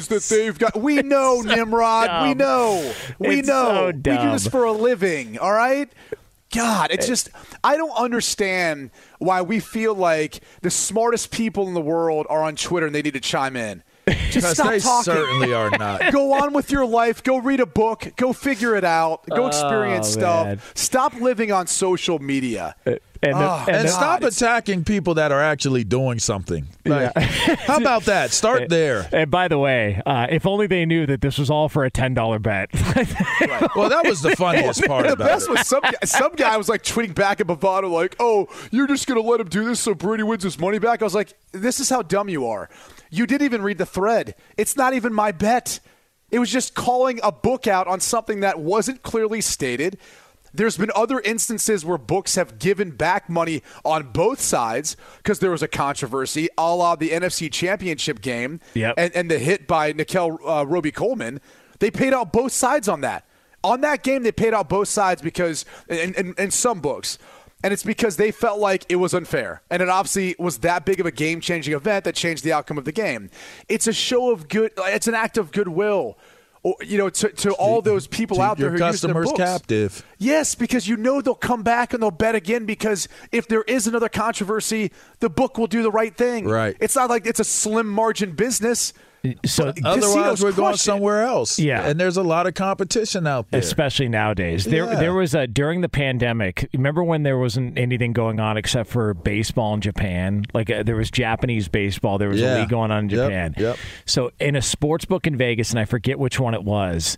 that 0.07 0.23
they've 0.23 0.57
got. 0.57 0.79
We 0.79 1.01
know, 1.03 1.41
Nimrod. 1.41 2.27
We 2.27 2.33
know. 2.33 2.93
We 3.19 3.39
It's 3.39 3.47
know. 3.47 3.63
so 3.75 3.85
we 3.87 3.91
do 3.93 4.31
this 4.31 4.47
for 4.47 4.63
a 4.63 4.71
living. 4.71 5.37
All 5.37 5.53
right. 5.53 5.91
God, 6.51 6.89
it's 6.89 7.05
eh. 7.05 7.09
just 7.09 7.29
I 7.63 7.77
don't 7.77 7.91
understand 7.91 8.89
why 9.19 9.41
we 9.43 9.59
feel 9.59 9.93
like 9.93 10.39
the 10.63 10.71
smartest 10.71 11.29
people 11.31 11.67
in 11.67 11.75
the 11.75 11.81
world 11.81 12.25
are 12.29 12.41
on 12.41 12.55
Twitter 12.55 12.87
and 12.87 12.95
they 12.95 13.03
need 13.03 13.13
to 13.13 13.19
chime 13.19 13.55
in. 13.55 13.83
Just 14.07 14.33
Because 14.33 14.53
stop 14.53 14.67
they 14.69 14.79
talking. 14.79 15.03
certainly 15.13 15.53
are 15.53 15.69
not. 15.69 16.11
Go 16.11 16.33
on 16.33 16.53
with 16.53 16.71
your 16.71 16.87
life. 16.87 17.21
Go 17.23 17.37
read 17.37 17.59
a 17.59 17.67
book. 17.67 18.11
Go 18.15 18.33
figure 18.33 18.75
it 18.75 18.83
out. 18.83 19.23
Go 19.29 19.45
experience 19.45 20.07
Oh, 20.07 20.19
stuff. 20.19 20.71
Stop 20.75 21.13
living 21.21 21.51
on 21.51 21.67
social 21.67 22.17
media. 22.17 22.75
Eh. 22.87 22.97
And, 23.21 23.33
the, 23.33 23.39
Oh, 23.39 23.65
and 23.67 23.75
And 23.77 23.87
the- 23.87 23.91
stop 23.91 24.23
attacking 24.23 24.85
people 24.85 25.15
that 25.15 25.31
are 25.33 25.41
actually 25.41 25.83
doing 25.83 26.19
something. 26.19 26.67
Like, 26.85 27.13
How 27.17 27.77
about 27.77 28.05
that? 28.05 28.31
Start 28.31 28.69
there. 28.69 29.09
And 29.11 29.29
by 29.29 29.49
the 29.49 29.57
way, 29.57 30.01
uh, 30.05 30.27
if 30.29 30.45
only 30.45 30.67
they 30.67 30.85
knew 30.85 31.05
that 31.05 31.19
this 31.19 31.37
was 31.37 31.49
all 31.49 31.67
for 31.67 31.83
a 31.83 31.91
ten 31.91 32.13
dollar 32.13 32.39
bet. 32.39 32.69
Well, 33.75 33.89
that 33.89 34.05
was 34.05 34.21
the 34.21 34.35
funniest 34.35 34.83
part 34.85 35.05
the 35.05 35.13
about 35.13 35.27
best 35.27 35.47
it. 35.47 35.51
was 35.51 35.67
some 35.67 35.81
guy, 35.81 35.93
some 36.05 36.35
guy 36.35 36.57
was 36.57 36.69
like 36.69 36.83
tweeting 36.83 37.13
back 37.15 37.39
at 37.39 37.47
Bovada 37.47 37.89
like, 37.89 38.15
"Oh, 38.19 38.47
you're 38.71 38.87
just 38.87 39.07
gonna 39.07 39.21
let 39.21 39.39
him 39.39 39.47
do 39.47 39.65
this 39.65 39.79
so 39.79 39.93
Brady 39.93 40.23
wins 40.23 40.43
his 40.43 40.59
money 40.59 40.79
back." 40.79 41.01
I 41.01 41.05
was 41.05 41.15
like, 41.15 41.33
"This 41.51 41.79
is 41.79 41.89
how 41.89 42.01
dumb 42.01 42.29
you 42.29 42.47
are. 42.47 42.69
You 43.09 43.25
didn't 43.25 43.45
even 43.45 43.61
read 43.61 43.77
the 43.77 43.85
thread. 43.85 44.35
It's 44.57 44.75
not 44.75 44.93
even 44.93 45.13
my 45.13 45.31
bet. 45.31 45.79
It 46.31 46.39
was 46.39 46.51
just 46.51 46.73
calling 46.75 47.19
a 47.23 47.31
book 47.31 47.67
out 47.67 47.87
on 47.87 47.99
something 47.99 48.41
that 48.41 48.59
wasn't 48.59 49.01
clearly 49.03 49.41
stated. 49.41 49.97
There's 50.53 50.77
been 50.77 50.91
other 50.95 51.19
instances 51.19 51.85
where 51.85 51.97
books 51.97 52.35
have 52.35 52.59
given 52.59 52.91
back 52.91 53.29
money 53.29 53.61
on 53.85 54.11
both 54.11 54.39
sides 54.39 54.97
because 55.17 55.39
there 55.39 55.51
was 55.51 55.61
a 55.61 55.67
controversy, 55.67 56.49
a 56.57 56.75
la 56.75 56.95
the 56.95 57.09
NFC 57.09 57.51
Championship 57.51 58.21
game 58.21 58.59
Yep. 58.73 58.95
and, 58.97 59.15
and 59.15 59.29
the 59.31 59.39
hit 59.39 59.67
by 59.67 59.91
Nickell 59.93 60.39
uh, 60.47 60.65
Robey-Coleman. 60.65 61.39
They 61.79 61.91
paid 61.91 62.13
out 62.13 62.33
both 62.33 62.51
sides 62.51 62.87
on 62.87 63.01
that. 63.01 63.25
On 63.63 63.81
that 63.81 64.03
game, 64.03 64.23
they 64.23 64.31
paid 64.31 64.53
out 64.53 64.69
both 64.69 64.87
sides 64.87 65.21
because, 65.21 65.65
in, 65.89 66.13
in, 66.15 66.33
in 66.37 66.49
some 66.51 66.79
books, 66.79 67.17
and 67.61 67.73
it's 67.73 67.83
because 67.83 68.15
they 68.15 68.31
felt 68.31 68.57
like 68.59 68.85
it 68.87 68.95
was 68.95 69.13
unfair. 69.13 69.61
And 69.69 69.81
it 69.81 69.89
obviously 69.89 70.33
was 70.39 70.59
that 70.59 70.85
big 70.85 71.01
of 71.01 71.05
a 71.05 71.11
game 71.11 71.41
changing 71.41 71.73
event 71.73 72.05
that 72.05 72.15
changed 72.15 72.45
the 72.45 72.53
outcome 72.53 72.77
of 72.77 72.85
the 72.85 72.93
game. 72.93 73.29
It's 73.67 73.85
a 73.85 73.91
show 73.91 74.31
of 74.31 74.47
good, 74.47 74.71
it's 74.77 75.07
an 75.07 75.13
act 75.15 75.37
of 75.37 75.51
goodwill. 75.51 76.17
Or, 76.61 76.75
you 76.81 76.97
know, 76.97 77.09
to, 77.09 77.29
to 77.29 77.53
all 77.53 77.81
those 77.81 78.05
people 78.05 78.37
Keep 78.37 78.43
out 78.43 78.57
there 78.57 78.69
who 78.69 78.73
use 78.73 78.79
their 78.79 78.91
customers 78.91 79.27
books. 79.27 79.37
captive. 79.37 80.05
Yes, 80.17 80.55
because 80.55 80.89
you 80.89 80.97
know 80.97 81.21
they'll 81.21 81.33
come 81.33 81.63
back 81.63 81.93
and 81.93 82.03
they'll 82.03 82.11
bet 82.11 82.35
again 82.35 82.65
because 82.65 83.07
if 83.31 83.47
there 83.47 83.61
is 83.63 83.87
another 83.87 84.09
controversy, 84.09 84.91
the 85.21 85.29
book 85.29 85.57
will 85.57 85.67
do 85.67 85.81
the 85.83 85.91
right 85.91 86.15
thing. 86.15 86.45
Right. 86.45 86.75
It's 86.81 86.95
not 86.95 87.09
like 87.09 87.25
it's 87.25 87.39
a 87.39 87.45
slim 87.45 87.87
margin 87.87 88.33
business. 88.33 88.91
So 89.45 89.69
Otherwise, 89.83 89.83
Casinos 90.13 90.43
we're 90.43 90.51
going 90.53 90.77
somewhere 90.77 91.23
else. 91.23 91.59
Yeah. 91.59 91.85
and 91.87 91.99
there's 91.99 92.15
a 92.15 92.23
lot 92.23 92.47
of 92.47 92.53
competition 92.53 93.27
out 93.27 93.51
there. 93.51 93.59
especially 93.59 94.07
nowadays. 94.07 94.63
There, 94.65 94.85
Yeah. 94.85 94.95
there 94.99 95.13
was 95.13 95.35
a 95.35 95.45
during 95.45 95.81
the 95.81 95.89
pandemic. 95.89 96.69
Remember 96.73 97.03
when 97.03 97.23
there 97.23 97.37
wasn't 97.37 97.77
anything 97.77 98.13
going 98.13 98.39
on 98.39 98.55
except 98.55 98.89
for 98.89 99.13
baseball 99.13 99.73
in 99.73 99.81
Japan? 99.81 100.45
Like 100.53 100.69
uh, 100.69 100.83
there 100.83 100.95
was 100.95 101.11
Japanese 101.11 101.67
baseball. 101.67 102.17
There 102.17 102.29
was 102.29 102.41
a 102.41 102.59
league 102.61 102.69
going 102.69 102.91
on 102.91 103.05
in 103.05 103.09
Yep, 103.09 103.19
Japan. 103.27 103.53
yep. 103.57 103.77
So 104.05 104.31
in 104.39 104.55
a 104.55 104.61
sports 104.61 105.03
book 105.05 105.27
in 105.27 105.35
Vegas, 105.35 105.71
and 105.71 105.79
I 105.79 105.85
forget 105.85 106.17
which 106.17 106.39
one 106.39 106.53
it 106.53 106.63
was, 106.63 107.17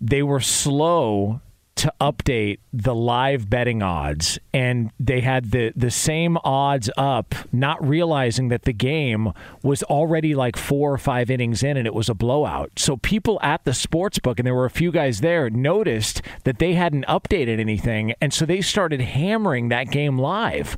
they 0.00 0.22
were 0.22 0.40
slow 0.40 1.40
to 1.78 1.92
update 2.00 2.58
the 2.72 2.94
live 2.94 3.48
betting 3.48 3.82
odds 3.82 4.38
and 4.52 4.90
they 4.98 5.20
had 5.20 5.52
the 5.52 5.72
the 5.76 5.90
same 5.90 6.36
odds 6.44 6.90
up 6.96 7.34
not 7.52 7.86
realizing 7.86 8.48
that 8.48 8.62
the 8.64 8.72
game 8.72 9.32
was 9.62 9.84
already 9.84 10.34
like 10.34 10.56
4 10.56 10.94
or 10.94 10.98
5 10.98 11.30
innings 11.30 11.62
in 11.62 11.76
and 11.76 11.86
it 11.86 11.94
was 11.94 12.08
a 12.08 12.14
blowout. 12.14 12.72
So 12.76 12.96
people 12.96 13.38
at 13.42 13.64
the 13.64 13.72
sports 13.72 14.18
book 14.18 14.40
and 14.40 14.46
there 14.46 14.54
were 14.54 14.64
a 14.64 14.70
few 14.70 14.90
guys 14.90 15.20
there 15.20 15.48
noticed 15.50 16.20
that 16.42 16.58
they 16.58 16.74
hadn't 16.74 17.06
updated 17.06 17.60
anything 17.60 18.12
and 18.20 18.34
so 18.34 18.44
they 18.44 18.60
started 18.60 19.00
hammering 19.00 19.68
that 19.68 19.90
game 19.90 20.18
live 20.18 20.76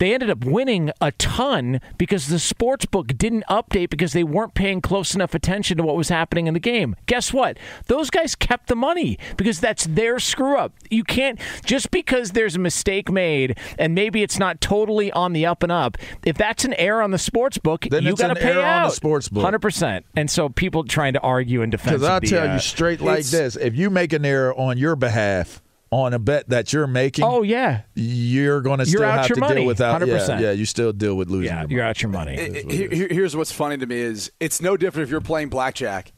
they 0.00 0.14
ended 0.14 0.30
up 0.30 0.44
winning 0.44 0.90
a 1.00 1.12
ton 1.12 1.80
because 1.98 2.26
the 2.28 2.38
sports 2.38 2.86
book 2.86 3.08
didn't 3.18 3.44
update 3.50 3.90
because 3.90 4.14
they 4.14 4.24
weren't 4.24 4.54
paying 4.54 4.80
close 4.80 5.14
enough 5.14 5.34
attention 5.34 5.76
to 5.76 5.82
what 5.84 5.94
was 5.94 6.08
happening 6.08 6.46
in 6.46 6.54
the 6.54 6.60
game. 6.60 6.96
Guess 7.06 7.32
what? 7.32 7.58
Those 7.86 8.08
guys 8.10 8.34
kept 8.34 8.66
the 8.68 8.74
money 8.74 9.18
because 9.36 9.60
that's 9.60 9.84
their 9.84 10.18
screw 10.18 10.56
up. 10.56 10.72
You 10.90 11.04
can't 11.04 11.38
just 11.64 11.90
because 11.90 12.32
there's 12.32 12.56
a 12.56 12.58
mistake 12.58 13.10
made 13.10 13.58
and 13.78 13.94
maybe 13.94 14.22
it's 14.22 14.38
not 14.38 14.60
totally 14.62 15.12
on 15.12 15.34
the 15.34 15.44
up 15.44 15.62
and 15.62 15.70
up. 15.70 15.98
If 16.24 16.36
that's 16.38 16.64
an 16.64 16.72
error 16.74 17.02
on 17.02 17.10
the 17.10 17.18
sports 17.18 17.58
book, 17.58 17.86
Then 17.90 18.04
you 18.04 18.12
it's 18.12 18.20
got 18.20 18.28
to 18.28 18.34
pay 18.34 18.52
error 18.52 18.62
out. 18.62 18.82
on 18.84 18.88
the 18.88 18.94
sports 18.94 19.28
book. 19.28 19.44
hundred 19.44 19.60
percent. 19.60 20.06
And 20.16 20.30
so 20.30 20.48
people 20.48 20.84
trying 20.84 21.12
to 21.12 21.20
argue 21.20 21.60
in 21.60 21.68
defense. 21.68 21.98
Because 21.98 22.08
I'll 22.08 22.20
tell 22.22 22.48
uh, 22.48 22.54
you 22.54 22.60
straight 22.60 23.02
like 23.02 23.26
this: 23.26 23.56
if 23.56 23.76
you 23.76 23.90
make 23.90 24.14
an 24.14 24.24
error 24.24 24.54
on 24.54 24.78
your 24.78 24.96
behalf 24.96 25.60
on 25.92 26.14
a 26.14 26.18
bet 26.20 26.48
that 26.50 26.72
you're 26.72 26.86
making, 26.86 27.24
Oh 27.24 27.42
yeah, 27.42 27.82
you're 27.94 28.60
going 28.60 28.78
to 28.78 28.86
still 28.86 29.02
out 29.02 29.18
have 29.20 29.28
your 29.28 29.34
to 29.36 29.40
money, 29.40 29.54
deal 29.56 29.66
with 29.66 29.78
that. 29.78 30.00
100%. 30.00 30.28
Yeah, 30.28 30.38
yeah, 30.40 30.50
you 30.52 30.64
still 30.64 30.92
deal 30.92 31.16
with 31.16 31.28
losing. 31.30 31.46
yeah, 31.52 31.62
your 31.62 31.70
you're 31.70 31.78
money. 31.80 31.88
out 31.90 32.02
your 32.02 32.10
money. 32.10 32.36
Here- 32.76 32.88
here- 32.90 33.08
here's 33.10 33.34
what's 33.36 33.50
funny 33.52 33.76
to 33.78 33.86
me 33.86 33.96
is 33.96 34.30
it's 34.38 34.60
no 34.62 34.76
different 34.76 35.04
if 35.08 35.10
you're 35.10 35.20
playing 35.20 35.48
blackjack 35.48 36.12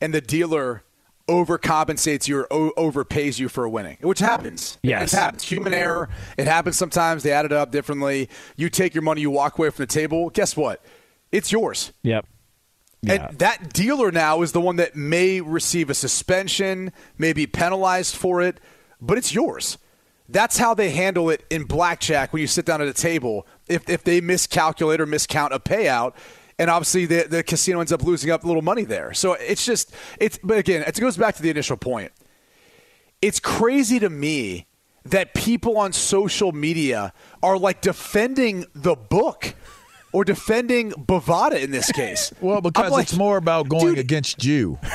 and 0.00 0.12
the 0.12 0.20
dealer 0.20 0.82
overcompensates 1.26 2.28
you 2.28 2.40
or 2.40 2.52
o- 2.52 2.72
overpays 2.76 3.38
you 3.38 3.48
for 3.48 3.64
a 3.64 3.70
winning, 3.70 3.96
which 4.02 4.18
happens. 4.18 4.78
Yes. 4.82 5.12
It 5.12 5.16
happens. 5.16 5.42
Human 5.44 5.72
error. 5.74 6.08
It 6.36 6.46
happens 6.46 6.76
sometimes. 6.76 7.22
They 7.22 7.32
add 7.32 7.44
it 7.46 7.52
up 7.52 7.70
differently. 7.70 8.28
You 8.56 8.68
take 8.68 8.94
your 8.94 9.02
money, 9.02 9.22
you 9.22 9.30
walk 9.30 9.58
away 9.58 9.70
from 9.70 9.84
the 9.84 9.86
table. 9.92 10.30
Guess 10.30 10.56
what? 10.56 10.82
It's 11.32 11.50
yours. 11.50 11.92
Yep. 12.02 12.26
Yeah. 13.02 13.28
And 13.28 13.38
that 13.38 13.72
dealer 13.72 14.10
now 14.10 14.42
is 14.42 14.52
the 14.52 14.60
one 14.60 14.76
that 14.76 14.96
may 14.96 15.40
receive 15.40 15.90
a 15.90 15.94
suspension, 15.94 16.92
may 17.18 17.32
be 17.32 17.46
penalized 17.46 18.16
for 18.16 18.40
it, 18.40 18.60
but 19.06 19.18
it's 19.18 19.34
yours. 19.34 19.78
That's 20.28 20.56
how 20.56 20.74
they 20.74 20.90
handle 20.90 21.28
it 21.30 21.44
in 21.50 21.64
blackjack 21.64 22.32
when 22.32 22.40
you 22.40 22.46
sit 22.46 22.64
down 22.64 22.80
at 22.80 22.88
a 22.88 22.94
table. 22.94 23.46
If, 23.68 23.88
if 23.88 24.04
they 24.04 24.20
miscalculate 24.20 25.00
or 25.00 25.06
miscount 25.06 25.52
a 25.52 25.60
payout, 25.60 26.14
and 26.58 26.70
obviously 26.70 27.04
the, 27.06 27.26
the 27.28 27.42
casino 27.42 27.80
ends 27.80 27.92
up 27.92 28.02
losing 28.02 28.30
up 28.30 28.44
a 28.44 28.46
little 28.46 28.62
money 28.62 28.84
there. 28.84 29.12
So 29.12 29.34
it's 29.34 29.64
just, 29.66 29.94
it's, 30.18 30.38
but 30.42 30.58
again, 30.58 30.82
it 30.86 30.98
goes 30.98 31.16
back 31.16 31.34
to 31.36 31.42
the 31.42 31.50
initial 31.50 31.76
point. 31.76 32.12
It's 33.20 33.40
crazy 33.40 33.98
to 33.98 34.08
me 34.08 34.66
that 35.04 35.34
people 35.34 35.76
on 35.76 35.92
social 35.92 36.52
media 36.52 37.12
are 37.42 37.58
like 37.58 37.82
defending 37.82 38.64
the 38.74 38.94
book 38.94 39.54
or 40.14 40.24
defending 40.24 40.92
Bovada 40.92 41.60
in 41.60 41.72
this 41.72 41.90
case. 41.92 42.32
Well, 42.44 42.60
because 42.60 42.92
like, 42.92 43.04
it's 43.04 43.16
more 43.16 43.38
about 43.38 43.68
going 43.68 43.86
dude, 43.86 43.98
against 43.98 44.44
you. 44.44 44.78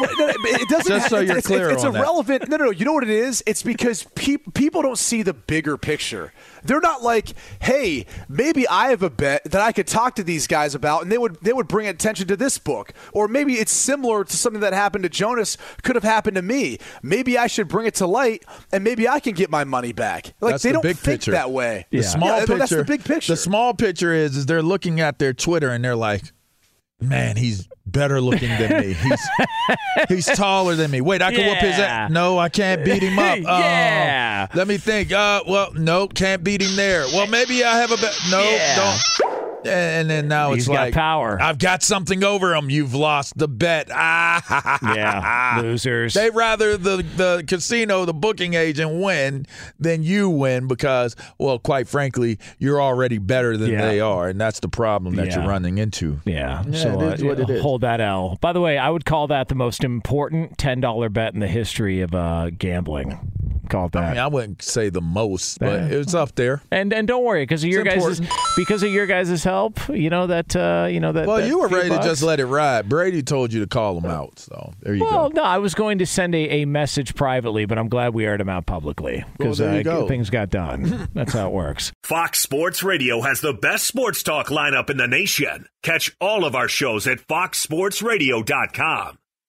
no, 0.00 0.08
no, 0.18 0.26
it 0.28 0.68
doesn't. 0.68 0.86
Just 0.92 1.08
so 1.08 1.16
it's- 1.16 1.28
you're 1.28 1.38
it's, 1.38 1.46
clear 1.46 1.70
it's, 1.70 1.84
on 1.84 1.94
that. 1.94 2.00
irrelevant. 2.00 2.48
No, 2.48 2.56
no, 2.58 2.66
no. 2.66 2.70
You 2.70 2.84
know 2.84 2.92
what 2.92 3.02
it 3.02 3.08
is? 3.10 3.42
It's 3.46 3.62
because 3.62 4.04
peop 4.14 4.52
people 4.54 4.82
don't 4.82 4.98
see 4.98 5.22
the 5.22 5.32
bigger 5.32 5.76
picture. 5.78 6.32
They're 6.62 6.80
not 6.80 7.02
like, 7.02 7.32
hey, 7.62 8.04
maybe 8.28 8.68
I 8.68 8.88
have 8.90 9.02
a 9.02 9.08
bet 9.10 9.44
that 9.44 9.60
I 9.62 9.72
could 9.72 9.86
talk 9.86 10.16
to 10.16 10.22
these 10.24 10.46
guys 10.46 10.74
about, 10.74 11.02
and 11.02 11.10
they 11.10 11.16
would 11.18 11.38
they 11.40 11.52
would 11.52 11.66
bring 11.68 11.86
attention 11.88 12.26
to 12.28 12.36
this 12.36 12.58
book, 12.58 12.92
or 13.12 13.26
maybe 13.26 13.54
it's 13.54 13.72
similar 13.72 14.22
to 14.24 14.36
something 14.36 14.60
that 14.60 14.72
happened 14.74 15.04
to 15.04 15.08
Jonas 15.08 15.56
could 15.82 15.94
have 15.96 16.04
happened 16.04 16.34
to 16.36 16.42
me. 16.42 16.78
Maybe 17.02 17.38
I 17.38 17.46
should 17.46 17.68
bring 17.68 17.86
it 17.86 17.94
to 17.96 18.06
light, 18.06 18.44
and 18.70 18.84
maybe 18.84 19.08
I 19.08 19.18
can 19.20 19.32
get 19.34 19.50
my 19.50 19.64
money 19.64 19.92
back. 19.92 20.34
Like 20.40 20.52
That's 20.54 20.62
they 20.62 20.70
the 20.70 20.74
don't 20.74 20.82
big 20.82 20.96
think 20.96 21.20
picture. 21.20 21.30
that 21.32 21.50
way. 21.50 21.86
The 21.90 22.02
small 22.02 22.28
Yeah, 22.28 22.40
picture. 22.40 22.58
That's 22.58 22.70
the 22.70 22.84
big 22.84 23.04
picture. 23.04 23.32
The 23.32 23.36
small 23.38 23.72
picture 23.72 24.12
is 24.12 24.35
is 24.36 24.46
they're 24.46 24.62
looking 24.62 25.00
at 25.00 25.18
their 25.18 25.32
Twitter 25.32 25.70
and 25.70 25.84
they're 25.84 25.96
like, 25.96 26.22
"Man, 27.00 27.36
he's 27.36 27.68
better 27.86 28.20
looking 28.20 28.48
than 28.50 28.80
me. 28.80 28.92
He's 28.94 29.28
he's 30.08 30.26
taller 30.26 30.74
than 30.74 30.90
me. 30.90 31.00
Wait, 31.00 31.22
I 31.22 31.32
can 31.32 31.46
whoop 31.46 31.58
his 31.58 31.78
ass. 31.78 32.10
No, 32.10 32.38
I 32.38 32.48
can't 32.48 32.84
beat 32.84 33.02
him 33.02 33.18
up. 33.18 33.38
Yeah. 33.46 34.46
let 34.54 34.66
me 34.68 34.76
think. 34.76 35.12
Uh, 35.12 35.42
well, 35.46 35.72
no, 35.74 36.08
can't 36.08 36.42
beat 36.44 36.60
him 36.62 36.76
there. 36.76 37.04
Well, 37.12 37.26
maybe 37.26 37.64
I 37.64 37.78
have 37.78 37.90
a 37.92 37.96
bet. 37.96 38.14
No, 38.30 38.40
Yeah. 38.42 38.76
don't. 39.20 39.35
And 39.66 40.08
then 40.10 40.28
now 40.28 40.52
He's 40.52 40.64
it's 40.64 40.68
got 40.68 40.74
like 40.86 40.94
power. 40.94 41.40
I've 41.40 41.58
got 41.58 41.82
something 41.82 42.22
over 42.24 42.54
him. 42.54 42.70
You've 42.70 42.94
lost 42.94 43.36
the 43.36 43.48
bet. 43.48 43.88
Ah, 43.92 44.78
yeah, 44.94 45.60
losers. 45.62 46.14
They 46.14 46.30
rather 46.30 46.76
the 46.76 46.96
the 47.16 47.44
casino, 47.46 48.04
the 48.04 48.14
booking 48.14 48.54
agent 48.54 49.00
win 49.02 49.46
than 49.78 50.02
you 50.02 50.28
win 50.30 50.66
because, 50.68 51.16
well, 51.38 51.58
quite 51.58 51.88
frankly, 51.88 52.38
you're 52.58 52.80
already 52.80 53.18
better 53.18 53.56
than 53.56 53.70
Yeah. 53.72 53.82
they 53.86 54.00
are, 54.00 54.28
and 54.28 54.40
that's 54.40 54.60
the 54.60 54.68
problem 54.68 55.16
that 55.16 55.26
Yeah. 55.28 55.40
you're 55.40 55.48
running 55.48 55.78
into. 55.78 56.20
Yeah, 56.24 56.62
Yeah, 56.68 56.82
so 56.82 57.00
it 57.00 57.14
is 57.14 57.22
uh, 57.22 57.26
what 57.26 57.40
it 57.40 57.50
is. 57.50 57.62
hold 57.62 57.80
that 57.82 58.00
L. 58.00 58.38
By 58.40 58.52
the 58.52 58.60
way, 58.60 58.78
I 58.78 58.90
would 58.90 59.04
call 59.04 59.26
that 59.28 59.48
the 59.48 59.54
most 59.54 59.84
important 59.84 60.58
ten 60.58 60.80
dollar 60.80 61.08
bet 61.08 61.34
in 61.34 61.40
the 61.40 61.48
history 61.48 62.00
of 62.00 62.14
uh, 62.14 62.50
gambling. 62.56 63.32
Call 63.68 63.86
it 63.86 63.96
I 63.96 64.00
that. 64.00 64.08
mean, 64.10 64.18
I 64.18 64.26
wouldn't 64.28 64.62
say 64.62 64.88
the 64.88 65.00
most, 65.00 65.58
but 65.58 65.66
Yeah. 65.90 65.98
it's 65.98 66.14
up 66.14 66.34
there. 66.34 66.62
and 66.70 66.92
and 66.92 67.06
don't 67.08 67.24
worry 67.24 67.42
because 67.42 67.62
of 67.64 67.70
your 67.70 67.82
guys 67.84 68.20
because 68.56 68.82
of 68.82 68.90
your 68.90 69.06
guys' 69.06 69.42
help. 69.44 69.80
You 69.88 70.10
know 70.10 70.26
that 70.28 70.54
uh, 70.56 70.88
you 70.90 71.00
know 71.00 71.12
that. 71.12 71.26
Well, 71.26 71.38
that 71.38 71.46
you 71.48 71.58
were 71.58 71.68
few 71.68 71.76
ready 71.78 71.90
to 71.90 72.02
just 72.02 72.22
let 72.22 72.40
it 72.40 72.46
ride. 72.46 72.88
Brady 72.88 73.22
told 73.22 73.52
you 73.52 73.60
to 73.60 73.66
call 73.66 73.98
him 73.98 74.06
out, 74.06 74.38
so 74.38 74.72
there 74.80 74.94
you 74.94 75.04
Well, 75.04 75.30
go. 75.30 75.40
no, 75.40 75.42
I 75.42 75.58
was 75.58 75.74
going 75.74 75.98
to 75.98 76.06
send 76.06 76.34
a, 76.34 76.62
a 76.62 76.64
message 76.64 77.14
privately, 77.14 77.64
but 77.66 77.78
I'm 77.78 77.88
glad 77.88 78.14
we 78.14 78.24
aired 78.26 78.40
him 78.40 78.48
out 78.48 78.66
publicly 78.66 79.24
because 79.38 79.60
Well, 79.60 79.70
there 79.70 79.80
uh, 79.80 79.82
go. 79.82 80.08
things 80.08 80.30
got 80.30 80.50
done. 80.50 81.08
That's 81.14 81.32
how 81.32 81.48
it 81.48 81.52
works. 81.52 81.92
Fox 82.04 82.40
Sports 82.40 82.82
Radio 82.82 83.20
has 83.22 83.40
the 83.40 83.52
best 83.52 83.86
sports 83.86 84.22
talk 84.22 84.48
lineup 84.48 84.90
in 84.90 84.96
the 84.96 85.06
nation. 85.08 85.66
Catch 85.82 86.16
all 86.20 86.44
of 86.44 86.54
our 86.54 86.68
shows 86.68 87.06
at 87.06 87.18
foxsportsradio.com. 87.26 89.18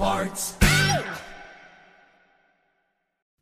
parts. 0.00 0.59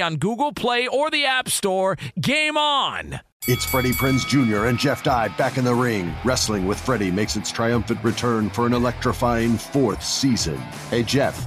on 0.00 0.16
Google 0.16 0.52
Play 0.52 0.86
or 0.86 1.10
the 1.10 1.24
App 1.24 1.48
Store. 1.48 1.96
Game 2.20 2.56
on! 2.56 3.20
It's 3.48 3.64
Freddie 3.64 3.92
Prinze 3.92 4.26
Jr. 4.26 4.66
and 4.66 4.76
Jeff 4.78 5.04
Dye 5.04 5.28
back 5.28 5.56
in 5.56 5.64
the 5.64 5.74
ring. 5.74 6.12
Wrestling 6.24 6.66
with 6.66 6.80
Freddie 6.80 7.12
makes 7.12 7.36
its 7.36 7.52
triumphant 7.52 8.02
return 8.02 8.50
for 8.50 8.66
an 8.66 8.72
electrifying 8.72 9.56
fourth 9.56 10.02
season. 10.02 10.56
Hey, 10.90 11.04
Jeff. 11.04 11.46